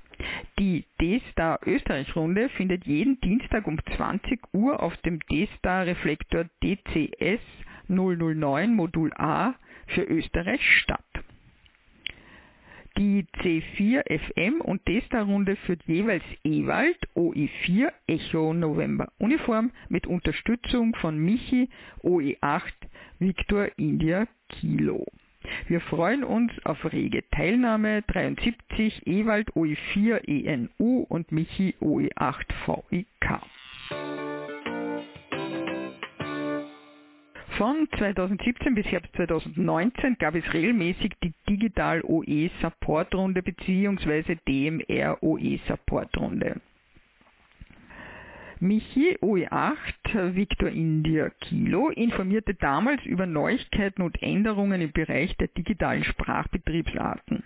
Die 0.59 0.85
D-Star 0.99 1.59
Österreich-Runde 1.65 2.49
findet 2.49 2.85
jeden 2.85 3.19
Dienstag 3.21 3.67
um 3.67 3.79
20 3.95 4.39
Uhr 4.53 4.81
auf 4.81 4.95
dem 4.97 5.19
D-Star 5.31 5.85
Reflektor 5.85 6.45
DCS 6.63 7.41
009 7.87 8.75
Modul 8.75 9.11
A 9.13 9.55
für 9.87 10.03
Österreich 10.03 10.61
statt. 10.79 11.03
Die 12.97 13.25
C4 13.41 14.03
FM 14.05 14.61
und 14.61 14.85
D-Star-Runde 14.87 15.55
führt 15.55 15.81
jeweils 15.87 16.23
Ewald 16.43 16.97
OE4 17.15 17.91
Echo 18.05 18.53
November 18.53 19.11
Uniform 19.17 19.71
mit 19.89 20.05
Unterstützung 20.07 20.93
von 20.95 21.17
Michi 21.17 21.69
OE8 22.03 22.73
Victor 23.19 23.69
India 23.77 24.27
Kilo. 24.49 25.05
Wir 25.67 25.81
freuen 25.81 26.23
uns 26.23 26.51
auf 26.65 26.91
rege 26.91 27.23
Teilnahme 27.31 28.01
73 28.03 29.07
Ewald 29.07 29.51
OE4 29.53 30.27
ENU 30.27 31.05
und 31.07 31.31
Michi 31.31 31.75
OE8 31.81 32.45
VIK. 32.65 33.41
Von 37.57 37.87
2017 37.97 38.73
bis 38.73 38.85
Herbst 38.87 39.15
2019 39.15 40.17
gab 40.19 40.35
es 40.35 40.53
regelmäßig 40.53 41.11
die 41.23 41.33
Digital 41.47 42.01
OE 42.01 42.49
Support 42.61 43.13
Runde 43.13 43.43
bzw. 43.43 44.35
DMR 44.47 45.21
OE 45.21 45.59
Support 45.67 46.17
Runde. 46.17 46.59
Michi 48.63 49.17
OE8 49.23 50.35
Victor 50.35 50.69
India 50.69 51.31
Kilo 51.41 51.89
informierte 51.89 52.53
damals 52.53 53.03
über 53.05 53.25
Neuigkeiten 53.25 54.03
und 54.03 54.21
Änderungen 54.21 54.81
im 54.81 54.91
Bereich 54.91 55.35
der 55.37 55.47
digitalen 55.47 56.03
Sprachbetriebsarten. 56.03 57.43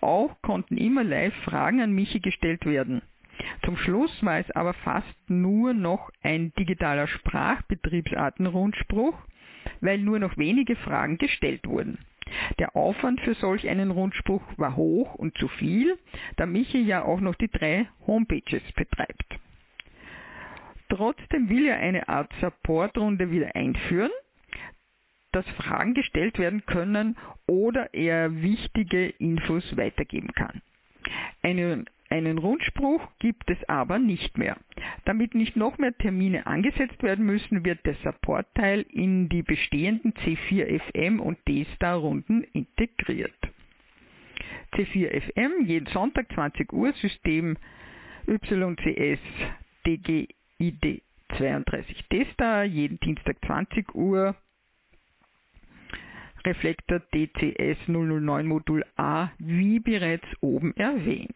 Auch 0.00 0.40
konnten 0.40 0.76
immer 0.76 1.02
live 1.02 1.34
Fragen 1.42 1.80
an 1.80 1.90
Michi 1.90 2.20
gestellt 2.20 2.64
werden. 2.64 3.02
Zum 3.64 3.76
Schluss 3.76 4.24
war 4.24 4.38
es 4.38 4.48
aber 4.52 4.72
fast 4.72 5.12
nur 5.26 5.74
noch 5.74 6.12
ein 6.22 6.52
digitaler 6.56 7.08
Sprachbetriebsartenrundspruch, 7.08 9.18
weil 9.80 9.98
nur 9.98 10.20
noch 10.20 10.38
wenige 10.38 10.76
Fragen 10.76 11.18
gestellt 11.18 11.66
wurden. 11.66 11.98
Der 12.60 12.76
Aufwand 12.76 13.20
für 13.22 13.34
solch 13.34 13.68
einen 13.68 13.90
Rundspruch 13.90 14.44
war 14.58 14.76
hoch 14.76 15.16
und 15.16 15.36
zu 15.38 15.48
viel, 15.48 15.98
da 16.36 16.46
Michi 16.46 16.82
ja 16.82 17.04
auch 17.04 17.20
noch 17.20 17.34
die 17.34 17.50
drei 17.50 17.88
Homepages 18.06 18.62
betreibt. 18.76 19.40
Trotzdem 20.92 21.48
will 21.48 21.68
er 21.68 21.78
eine 21.78 22.06
Art 22.06 22.30
Supportrunde 22.42 23.30
wieder 23.30 23.56
einführen, 23.56 24.10
dass 25.32 25.48
Fragen 25.56 25.94
gestellt 25.94 26.38
werden 26.38 26.66
können 26.66 27.16
oder 27.46 27.94
er 27.94 28.42
wichtige 28.42 29.08
Infos 29.08 29.74
weitergeben 29.78 30.34
kann. 30.34 30.60
Einen, 31.42 31.86
einen 32.10 32.36
Rundspruch 32.36 33.00
gibt 33.20 33.48
es 33.48 33.56
aber 33.70 33.98
nicht 33.98 34.36
mehr. 34.36 34.58
Damit 35.06 35.34
nicht 35.34 35.56
noch 35.56 35.78
mehr 35.78 35.96
Termine 35.96 36.46
angesetzt 36.46 37.02
werden 37.02 37.24
müssen, 37.24 37.64
wird 37.64 37.86
der 37.86 37.94
Supportteil 38.04 38.84
in 38.90 39.30
die 39.30 39.42
bestehenden 39.42 40.12
C4FM 40.12 41.20
und 41.20 41.38
D-Star-Runden 41.48 42.44
integriert. 42.52 43.32
C4FM 44.74 45.64
jeden 45.64 45.86
Sonntag 45.86 46.30
20 46.34 46.70
Uhr 46.70 46.92
System 46.92 47.56
YCS 48.26 49.20
DG 49.86 50.28
ID 50.62 51.02
32 51.38 52.04
Tester, 52.08 52.62
jeden 52.62 53.00
Dienstag 53.00 53.36
20 53.44 53.94
Uhr. 53.96 54.36
Reflektor 56.44 57.00
DCS 57.12 57.78
009 57.88 58.46
Modul 58.46 58.84
A, 58.96 59.30
wie 59.38 59.80
bereits 59.80 60.26
oben 60.40 60.76
erwähnt. 60.76 61.34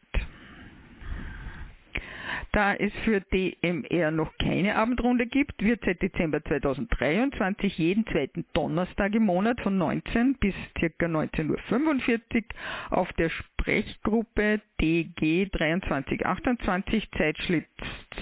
Da 2.57 2.73
es 2.73 2.91
für 3.05 3.21
DMR 3.21 4.11
noch 4.11 4.33
keine 4.39 4.77
Abendrunde 4.77 5.27
gibt, 5.27 5.63
wird 5.63 5.85
seit 5.85 6.01
Dezember 6.01 6.43
2023 6.43 7.77
jeden 7.77 8.07
zweiten 8.07 8.47
Donnerstag 8.55 9.15
im 9.15 9.25
Monat 9.25 9.61
von 9.61 9.77
19 9.77 10.39
bis 10.39 10.55
ca. 10.73 10.87
19.45 11.05 11.51
Uhr 11.51 12.99
auf 12.99 13.13
der 13.13 13.29
Sprechgruppe 13.29 14.63
DG 14.81 15.51
2328 15.51 17.11
Zeitschritt 17.19 17.67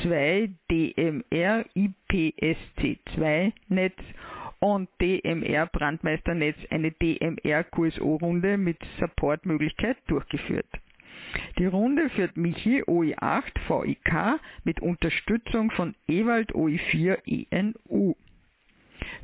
2 0.02 0.50
DMR 0.68 1.64
IPSC 1.74 2.98
2 3.14 3.52
Netz 3.68 4.00
und 4.58 4.88
DMR 5.00 5.66
Brandmeisternetz 5.66 6.56
eine 6.70 6.90
DMR 6.90 7.62
QSO-Runde 7.62 8.58
mit 8.58 8.78
Supportmöglichkeit 8.98 9.98
durchgeführt. 10.08 10.66
Die 11.58 11.66
Runde 11.66 12.10
führt 12.10 12.36
Michi 12.36 12.82
OI8 12.82 13.52
VIK 13.68 14.40
mit 14.64 14.80
Unterstützung 14.80 15.70
von 15.70 15.94
Ewald 16.08 16.52
OI4 16.52 17.46
ENU. 17.50 18.14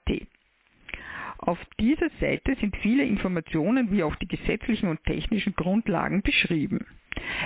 Auf 1.37 1.59
dieser 1.79 2.09
Seite 2.21 2.55
sind 2.59 2.75
viele 2.77 3.03
Informationen 3.03 3.91
wie 3.91 4.03
auch 4.03 4.15
die 4.15 4.27
gesetzlichen 4.27 4.89
und 4.89 5.03
technischen 5.03 5.53
Grundlagen 5.55 6.21
beschrieben. 6.21 6.85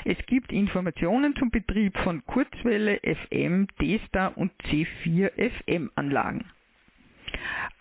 Es 0.06 0.18
gibt 0.28 0.52
Informationen 0.52 1.36
zum 1.36 1.52
Betrieb 1.52 1.98
von 2.00 2.26
Kurzwelle, 2.26 3.00
FM, 3.04 3.68
D-Star 3.80 4.36
und 4.38 4.52
C4 4.64 5.32
FM 5.36 5.92
Anlagen. 5.96 6.46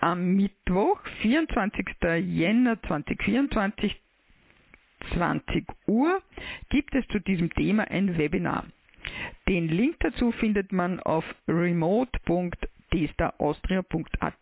Am 0.01 0.37
Mittwoch, 0.37 1.01
24. 1.23 1.87
Jänner 2.21 2.81
2024, 2.83 3.99
20 5.15 5.65
Uhr, 5.87 6.21
gibt 6.71 6.95
es 6.95 7.07
zu 7.09 7.19
diesem 7.21 7.53
Thema 7.55 7.85
ein 7.91 8.19
Webinar. 8.19 8.67
Den 9.49 9.69
Link 9.69 9.97
dazu 10.01 10.33
findet 10.33 10.73
man 10.73 11.01
auf 11.01 11.25
remote.dstaraustria.at 11.49 14.35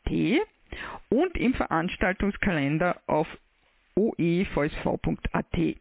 und 1.09 1.37
im 1.37 1.55
Veranstaltungskalender 1.55 3.01
auf 3.07 3.29
oevsv.at. 3.95 5.77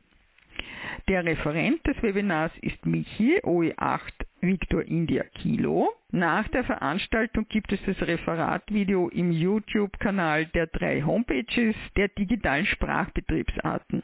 Der 1.07 1.23
Referent 1.23 1.85
des 1.85 2.01
Webinars 2.01 2.51
ist 2.61 2.85
Michi, 2.85 3.39
OE8 3.43 4.13
Victor 4.41 4.81
India 4.83 5.23
Kilo. 5.23 5.89
Nach 6.11 6.47
der 6.47 6.63
Veranstaltung 6.63 7.47
gibt 7.49 7.71
es 7.71 7.79
das 7.85 8.01
Referatvideo 8.01 9.09
im 9.09 9.31
YouTube-Kanal 9.31 10.45
der 10.47 10.67
drei 10.67 11.01
Homepages 11.01 11.75
der 11.95 12.07
digitalen 12.09 12.65
Sprachbetriebsarten. 12.65 14.03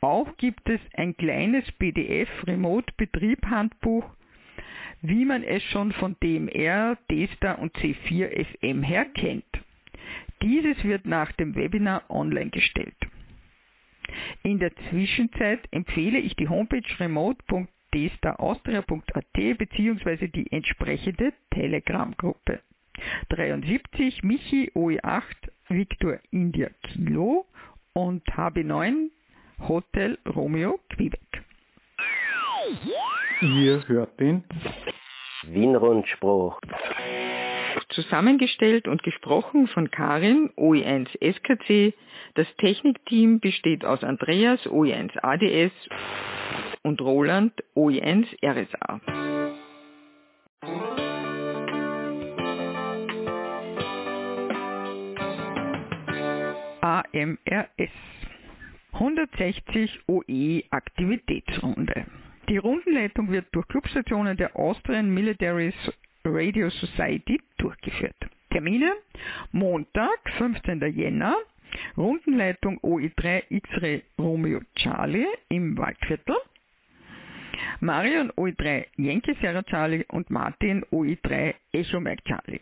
Auch 0.00 0.36
gibt 0.36 0.68
es 0.68 0.80
ein 0.94 1.16
kleines 1.16 1.70
PDF 1.72 2.28
Remote 2.46 2.92
Betrieb 2.96 3.44
Handbuch, 3.46 4.08
wie 5.02 5.24
man 5.24 5.42
es 5.42 5.62
schon 5.64 5.92
von 5.92 6.16
DMR, 6.22 6.96
DESTA 7.10 7.52
und 7.52 7.76
C4 7.76 8.46
FM 8.56 8.82
her 8.82 9.06
kennt. 9.06 9.44
Dieses 10.42 10.82
wird 10.84 11.06
nach 11.06 11.32
dem 11.32 11.56
Webinar 11.56 12.04
online 12.08 12.50
gestellt. 12.50 12.96
In 14.42 14.58
der 14.58 14.74
Zwischenzeit 14.88 15.60
empfehle 15.70 16.18
ich 16.18 16.34
die 16.36 16.48
Homepage 16.48 16.82
remote.destaraustria.at 16.98 19.32
bzw. 19.32 20.28
die 20.28 20.52
entsprechende 20.52 21.32
Telegram-Gruppe. 21.50 22.60
73 23.30 24.22
Michi 24.22 24.70
OE8 24.74 25.22
Victor 25.68 26.18
India 26.30 26.68
Kilo 26.82 27.46
und 27.92 28.24
HB9 28.24 29.10
Hotel 29.68 30.18
Romeo 30.26 30.78
Quebec. 30.90 31.20
Ihr 33.40 33.86
hört 33.86 34.18
den 34.20 34.44
Wienrundspruch. 35.44 36.60
Zusammengestellt 37.98 38.86
und 38.86 39.02
gesprochen 39.02 39.66
von 39.66 39.90
Karin, 39.90 40.50
OE1 40.56 41.08
SKC. 41.20 41.94
Das 42.34 42.46
Technikteam 42.58 43.40
besteht 43.40 43.84
aus 43.84 44.04
Andreas, 44.04 44.60
OE1 44.68 45.18
ADS 45.20 45.72
und 46.84 47.00
Roland, 47.00 47.52
OE1 47.74 48.26
RSA. 48.40 49.00
AMRS 56.80 57.90
160 58.92 60.00
OE 60.06 60.62
Aktivitätsrunde. 60.70 62.06
Die 62.48 62.58
Rundenleitung 62.58 63.32
wird 63.32 63.46
durch 63.50 63.66
Clubstationen 63.66 64.36
der 64.36 64.54
Austrian 64.54 65.10
Military 65.10 65.74
Radio 66.24 66.70
Society 66.70 67.40
durchgeführt. 67.58 68.16
Termine 68.50 68.92
Montag, 69.52 70.18
15. 70.38 70.80
Jänner, 70.94 71.36
Rundenleitung 71.96 72.78
OE3 72.80 73.44
X-Ray 73.50 74.02
Romeo 74.18 74.60
Charlie 74.74 75.26
im 75.48 75.76
Waldviertel. 75.76 76.36
Marion 77.80 78.30
OE3 78.32 78.86
Yankee 78.96 79.36
Sierra 79.40 79.62
Charlie 79.62 80.04
und 80.08 80.30
Martin 80.30 80.84
OE3 80.90 81.54
Echo 81.72 82.00
Mike 82.00 82.22
Charlie. 82.24 82.60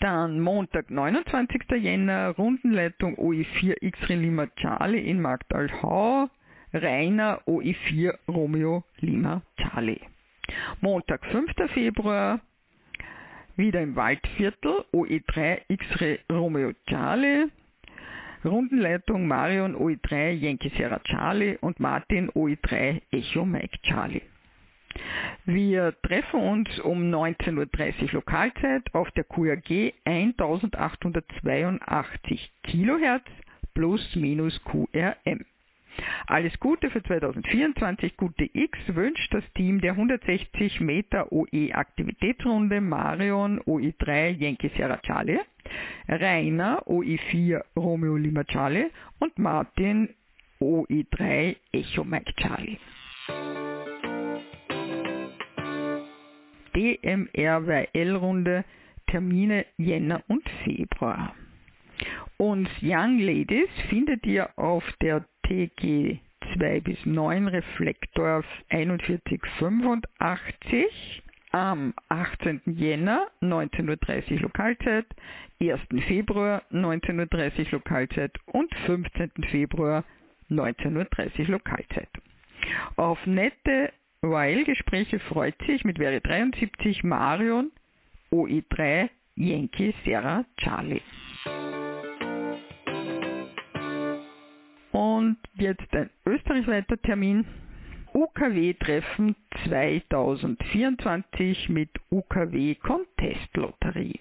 Dann 0.00 0.40
Montag, 0.40 0.90
29. 0.90 1.62
Jänner, 1.78 2.30
Rundenleitung 2.30 3.16
OE4 3.16 3.76
X-Ray 3.82 4.16
Lima 4.16 4.46
Charlie 4.56 5.10
in 5.10 5.20
Marktalhau, 5.20 6.28
Rainer 6.72 7.40
OE4 7.46 8.14
Romeo 8.28 8.84
Lima 9.00 9.42
Charlie. 9.58 10.00
Montag, 10.80 11.24
5. 11.26 11.52
Februar, 11.74 12.40
wieder 13.60 13.80
im 13.82 13.94
Waldviertel, 13.94 14.84
OE3 14.92 15.60
X-Ray 15.68 16.18
Romeo 16.32 16.72
Charlie, 16.88 17.46
Rundenleitung 18.42 19.28
Marion 19.28 19.76
OE3 19.76 20.32
Yankee 20.32 20.72
Sierra 20.76 20.98
Charlie 21.04 21.58
und 21.60 21.78
Martin 21.78 22.30
OE3 22.30 23.02
Echo 23.10 23.44
Mike 23.44 23.78
Charlie. 23.82 24.22
Wir 25.44 25.94
treffen 26.02 26.40
uns 26.40 26.80
um 26.80 27.14
19.30 27.14 28.02
Uhr 28.02 28.12
Lokalzeit 28.12 28.82
auf 28.94 29.10
der 29.10 29.24
QRG 29.24 29.92
1882 30.06 32.50
Kilohertz 32.62 33.28
plus 33.74 34.16
minus 34.16 34.58
QRM. 34.64 35.44
Alles 36.26 36.58
Gute 36.60 36.90
für 36.90 37.02
2024. 37.02 38.16
Gute 38.16 38.48
X 38.52 38.78
wünscht 38.88 39.32
das 39.34 39.44
Team 39.54 39.80
der 39.80 39.92
160 39.92 40.80
Meter 40.80 41.32
OE 41.32 41.72
Aktivitätsrunde 41.72 42.80
Marion 42.80 43.60
OE3 43.60 44.30
Yankee 44.30 44.70
Sierra 44.76 44.98
Charlie, 44.98 45.40
Rainer 46.08 46.82
OE4 46.86 47.62
Romeo 47.76 48.16
Lima 48.16 48.44
Charlie 48.44 48.90
und 49.18 49.38
Martin 49.38 50.08
OE3 50.60 51.56
Echo 51.72 52.04
Mike 52.04 52.32
Charlie. 52.36 52.78
DMRWL-Runde 56.74 58.64
Termine 59.08 59.66
Jänner 59.76 60.22
und 60.28 60.48
Februar. 60.64 61.34
Und 62.36 62.68
Young 62.80 63.18
Ladies 63.18 63.68
findet 63.88 64.24
ihr 64.24 64.48
auf 64.56 64.84
der 65.02 65.24
TG 65.50 66.20
2 66.54 66.80
bis 66.80 67.04
9 67.04 67.48
Reflektor 67.48 68.42
4185 68.70 71.22
am 71.50 71.92
18. 72.08 72.60
Jänner 72.66 73.26
19.30 73.42 74.34
Uhr 74.34 74.40
Lokalzeit, 74.42 75.06
1. 75.60 75.80
Februar 76.06 76.62
19.30 76.70 77.64
Uhr 77.64 77.72
Lokalzeit 77.72 78.30
und 78.46 78.72
15. 78.86 79.32
Februar 79.50 80.04
19.30 80.50 81.40
Uhr 81.40 81.46
Lokalzeit. 81.48 82.08
Auf 82.94 83.18
nette 83.26 83.92
OAL-Gespräche 84.22 85.18
freut 85.18 85.60
sich 85.66 85.84
mit 85.84 85.98
Wäre 85.98 86.20
73 86.20 87.02
Marion 87.02 87.72
OE3 88.30 89.10
Yankee 89.34 89.94
Serra 90.04 90.44
Charlie. 90.58 91.02
Und 94.92 95.38
jetzt 95.54 95.94
ein 95.94 96.10
österreichweiter 96.26 97.00
Termin. 97.00 97.46
UKW-Treffen 98.12 99.36
2024 99.68 101.68
mit 101.68 101.90
UKW 102.10 102.74
Contest 102.74 103.56
Lotterie. 103.56 104.18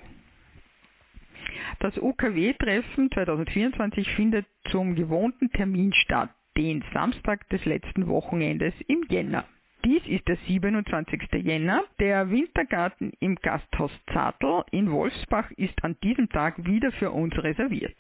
Das 1.80 1.98
UKW-Treffen 1.98 3.10
2024 3.12 4.08
findet 4.16 4.46
zum 4.70 4.96
gewohnten 4.96 5.52
Termin 5.52 5.92
statt, 5.94 6.30
den 6.56 6.84
Samstag 6.94 7.50
des 7.50 7.66
letzten 7.66 8.08
Wochenendes 8.08 8.76
im 8.88 9.04
Jänner. 9.10 9.46
Dies 9.86 10.06
ist 10.08 10.28
der 10.28 10.38
27. 10.48 11.22
Jänner. 11.42 11.84
Der 12.00 12.30
Wintergarten 12.30 13.14
im 13.22 13.36
Gasthaus 13.36 13.92
Zartl 14.12 14.64
in 14.72 14.92
Wolfsbach 14.92 15.50
ist 15.52 15.82
an 15.84 15.96
diesem 16.04 16.28
Tag 16.30 16.66
wieder 16.66 16.92
für 16.92 17.12
uns 17.12 17.34
reserviert. 17.42 17.96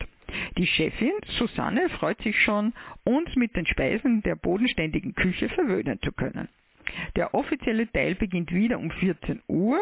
Die 0.58 0.68
Chefin 0.68 1.14
Susanne 1.38 1.90
freut 1.90 2.22
sich 2.22 2.40
schon, 2.42 2.74
uns 3.04 3.36
mit 3.36 3.56
den 3.56 3.66
Speisen 3.66 4.22
der 4.24 4.36
bodenständigen 4.36 5.16
Küche 5.16 5.50
verwöhnen 5.50 6.00
zu 6.02 6.12
können. 6.12 6.50
Der 7.16 7.34
offizielle 7.34 7.92
Teil 7.92 8.16
beginnt 8.16 8.52
wieder 8.54 8.80
um 8.80 8.90
14 8.92 9.42
Uhr, 9.48 9.80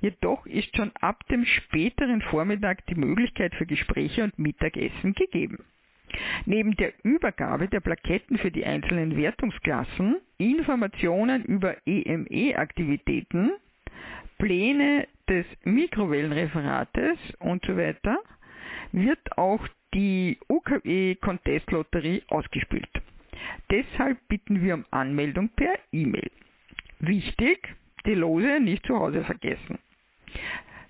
jedoch 0.00 0.46
ist 0.46 0.76
schon 0.76 0.92
ab 1.00 1.26
dem 1.28 1.44
späteren 1.44 2.20
Vormittag 2.22 2.84
die 2.86 2.94
Möglichkeit 2.94 3.54
für 3.54 3.66
Gespräche 3.66 4.24
und 4.24 4.38
Mittagessen 4.38 5.14
gegeben. 5.14 5.64
Neben 6.44 6.74
der 6.76 6.92
Übergabe 7.04 7.68
der 7.68 7.80
Plaketten 7.80 8.38
für 8.38 8.50
die 8.50 8.64
einzelnen 8.64 9.16
Wertungsklassen, 9.16 10.16
Informationen 10.38 11.44
über 11.44 11.76
EME-Aktivitäten, 11.86 13.52
Pläne 14.38 15.06
des 15.28 15.46
Mikrowellenreferates 15.64 17.18
und 17.38 17.64
so 17.64 17.76
weiter, 17.76 18.18
wird 18.92 19.38
auch 19.38 19.66
die 19.94 20.38
UKW 20.48 21.16
Contest 21.16 21.70
Lotterie 21.70 22.22
ausgespielt. 22.28 22.88
Deshalb 23.70 24.18
bitten 24.28 24.62
wir 24.62 24.74
um 24.74 24.84
Anmeldung 24.90 25.48
per 25.50 25.78
E-Mail. 25.92 26.30
Wichtig, 27.00 27.74
die 28.06 28.14
Lose 28.14 28.60
nicht 28.60 28.84
zu 28.86 28.96
Hause 28.96 29.24
vergessen. 29.24 29.78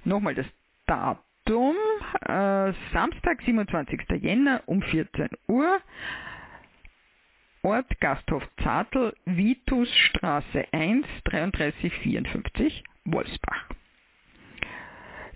Nochmal 0.04 0.34
das 0.34 0.46
Datum, 0.86 1.76
äh, 2.22 2.72
Samstag, 2.92 3.42
27. 3.42 4.00
Jänner 4.20 4.62
um 4.66 4.82
14 4.82 5.28
Uhr. 5.48 5.80
Ort 7.62 8.00
Gasthof 8.00 8.42
Zartl, 8.62 9.14
Vitusstraße 9.26 10.64
1, 10.72 11.06
3354, 11.24 12.82
Wolfsbach. 13.04 13.68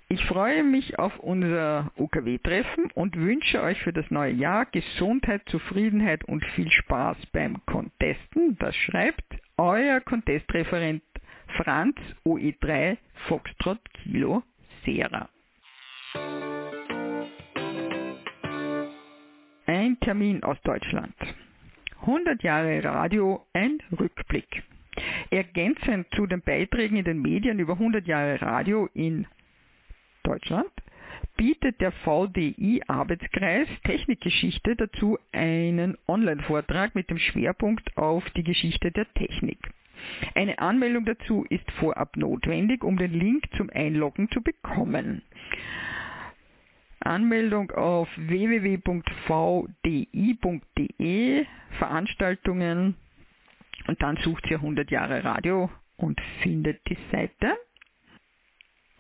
Ich 0.09 0.23
freue 0.27 0.63
mich 0.63 0.99
auf 0.99 1.19
unser 1.21 1.91
UKW-Treffen 1.97 2.91
und 2.95 3.17
wünsche 3.17 3.63
euch 3.63 3.81
für 3.83 3.93
das 3.93 4.11
neue 4.11 4.33
Jahr 4.33 4.67
Gesundheit, 4.67 5.43
Zufriedenheit 5.47 6.25
und 6.25 6.45
viel 6.55 6.71
Spaß 6.71 7.17
beim 7.33 7.65
Contesten. 7.65 8.57
Das 8.59 8.77
schreibt 8.77 9.25
euer 9.57 10.01
Contestreferent 10.01 11.03
Franz 11.57 11.97
OE3 12.27 12.99
Foxtrot 13.29 13.81
Kilo 13.95 14.43
Sera. 14.85 15.31
Ein 19.67 19.99
Termin 20.01 20.43
aus 20.43 20.61
Deutschland. 20.65 21.15
100 22.03 22.43
Jahre 22.43 22.85
Radio, 22.85 23.47
ein 23.55 23.79
Rückblick. 23.99 24.63
Ergänzend 25.31 26.07
zu 26.15 26.27
den 26.27 26.43
Beiträgen 26.43 26.99
in 26.99 27.05
den 27.05 27.23
Medien 27.23 27.59
über 27.59 27.73
100 27.73 28.07
Jahre 28.07 28.43
Radio 28.43 28.89
in 28.93 29.27
Deutschland 30.35 30.71
bietet 31.37 31.81
der 31.81 31.93
VDI-Arbeitskreis 31.93 33.69
Technikgeschichte 33.85 34.75
dazu 34.75 35.17
einen 35.31 35.97
Online-Vortrag 36.09 36.97
mit 36.97 37.09
dem 37.09 37.19
Schwerpunkt 37.19 37.97
auf 37.97 38.29
die 38.31 38.43
Geschichte 38.43 38.91
der 38.91 39.07
Technik. 39.15 39.61
Eine 40.35 40.59
Anmeldung 40.59 41.05
dazu 41.05 41.47
ist 41.51 41.71
vorab 41.79 42.17
notwendig, 42.17 42.83
um 42.83 42.97
den 42.97 43.13
Link 43.13 43.45
zum 43.57 43.71
Einloggen 43.71 44.29
zu 44.31 44.43
bekommen. 44.43 45.23
Anmeldung 46.99 47.71
auf 47.71 48.09
www.vdi.de 48.17 48.97
Veranstaltungen 51.79 52.97
und 53.87 54.03
dann 54.03 54.17
sucht 54.17 54.51
ihr 54.51 54.57
100 54.57 54.91
Jahre 54.91 55.23
Radio 55.23 55.71
und 55.97 56.21
findet 56.43 56.81
die 56.89 56.99
Seite. 57.13 57.55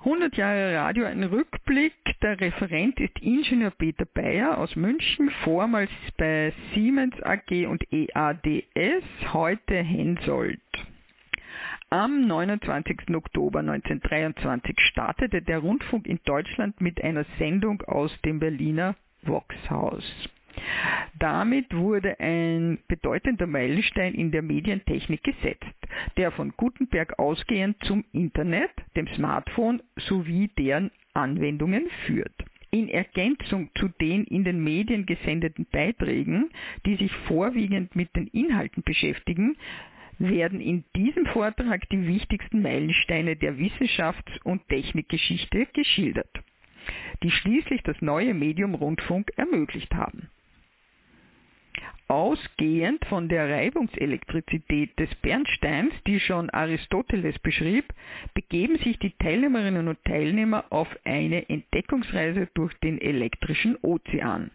100 0.04 0.36
Jahre 0.36 0.76
Radio, 0.76 1.06
ein 1.06 1.22
Rückblick. 1.24 1.94
Der 2.20 2.38
Referent 2.38 3.00
ist 3.00 3.18
Ingenieur 3.22 3.70
Peter 3.70 4.04
Bayer 4.04 4.58
aus 4.58 4.76
München, 4.76 5.30
vormals 5.44 5.88
bei 6.18 6.52
Siemens 6.74 7.14
AG 7.22 7.66
und 7.66 7.90
EADS, 7.90 9.02
heute 9.32 9.76
Hensoldt. 9.76 10.60
Am 11.88 12.26
29. 12.26 13.14
Oktober 13.14 13.60
1923 13.60 14.78
startete 14.78 15.40
der 15.40 15.60
Rundfunk 15.60 16.06
in 16.06 16.20
Deutschland 16.26 16.82
mit 16.82 17.02
einer 17.02 17.24
Sendung 17.38 17.80
aus 17.86 18.14
dem 18.26 18.40
Berliner 18.40 18.96
Voxhaus. 19.22 20.04
Damit 21.18 21.74
wurde 21.74 22.18
ein 22.20 22.78
bedeutender 22.88 23.46
Meilenstein 23.46 24.14
in 24.14 24.30
der 24.30 24.42
Medientechnik 24.42 25.22
gesetzt, 25.22 25.64
der 26.16 26.30
von 26.32 26.52
Gutenberg 26.56 27.18
ausgehend 27.18 27.76
zum 27.84 28.04
Internet, 28.12 28.70
dem 28.96 29.06
Smartphone 29.08 29.82
sowie 29.96 30.48
deren 30.58 30.90
Anwendungen 31.14 31.88
führt. 32.06 32.34
In 32.70 32.88
Ergänzung 32.88 33.70
zu 33.76 33.88
den 33.88 34.24
in 34.24 34.42
den 34.42 34.62
Medien 34.62 35.06
gesendeten 35.06 35.66
Beiträgen, 35.70 36.50
die 36.84 36.96
sich 36.96 37.12
vorwiegend 37.28 37.94
mit 37.94 38.14
den 38.16 38.26
Inhalten 38.26 38.82
beschäftigen, 38.82 39.56
werden 40.18 40.60
in 40.60 40.84
diesem 40.96 41.26
Vortrag 41.26 41.88
die 41.88 42.06
wichtigsten 42.06 42.62
Meilensteine 42.62 43.36
der 43.36 43.56
Wissenschafts- 43.58 44.40
und 44.42 44.66
Technikgeschichte 44.68 45.66
geschildert, 45.72 46.30
die 47.22 47.30
schließlich 47.30 47.82
das 47.82 48.00
neue 48.00 48.34
Medium 48.34 48.74
Rundfunk 48.74 49.30
ermöglicht 49.36 49.94
haben. 49.94 50.28
Ausgehend 52.08 53.04
von 53.06 53.28
der 53.28 53.48
Reibungselektrizität 53.48 54.98
des 54.98 55.14
Bernsteins, 55.16 55.94
die 56.06 56.20
schon 56.20 56.50
Aristoteles 56.50 57.38
beschrieb, 57.38 57.86
begeben 58.34 58.78
sich 58.78 58.98
die 58.98 59.12
Teilnehmerinnen 59.18 59.88
und 59.88 60.04
Teilnehmer 60.04 60.64
auf 60.70 60.88
eine 61.04 61.48
Entdeckungsreise 61.48 62.48
durch 62.54 62.74
den 62.80 63.00
elektrischen 63.00 63.76
Ozean. 63.82 64.50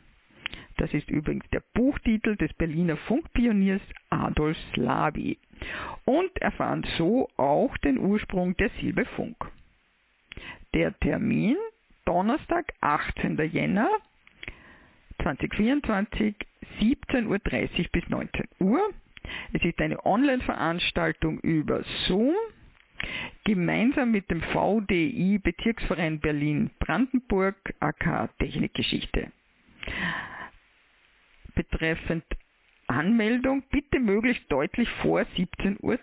Das 0.78 0.94
ist 0.94 1.10
übrigens 1.10 1.50
der 1.50 1.64
Buchtitel 1.74 2.38
des 2.38 2.54
Berliner 2.54 2.96
Funkpioniers 2.96 3.82
Adolf 4.10 4.58
Slaby 4.74 5.38
und 6.06 6.38
erfahren 6.40 6.86
so 6.98 7.28
auch 7.36 7.76
den 7.80 7.98
Ursprung 7.98 8.56
der 8.58 8.70
Silbe 8.80 9.06
Funk. 9.06 9.36
Der 10.74 10.98
Termin 11.00 11.58
Donnerstag, 12.06 12.74
18. 12.82 13.38
Jänner 13.52 13.90
2024, 15.22 16.36
17.30 16.80 17.28
Uhr 17.28 17.86
bis 17.92 18.10
19 18.10 18.48
Uhr. 18.60 18.82
Es 19.54 19.64
ist 19.64 19.80
eine 19.80 20.06
Online-Veranstaltung 20.06 21.40
über 21.40 21.84
Zoom, 22.08 22.36
gemeinsam 23.44 24.12
mit 24.12 24.30
dem 24.30 24.42
VDI 24.42 25.40
Bezirksverein 25.42 26.20
Berlin-Brandenburg 26.20 27.56
AK 27.80 28.30
Technikgeschichte. 28.40 29.32
Betreffend 31.56 32.24
Anmeldung 32.88 33.64
bitte 33.70 34.00
möglichst 34.00 34.52
deutlich 34.52 34.90
vor 35.02 35.22
17.30 35.22 35.80
Uhr 35.82 36.00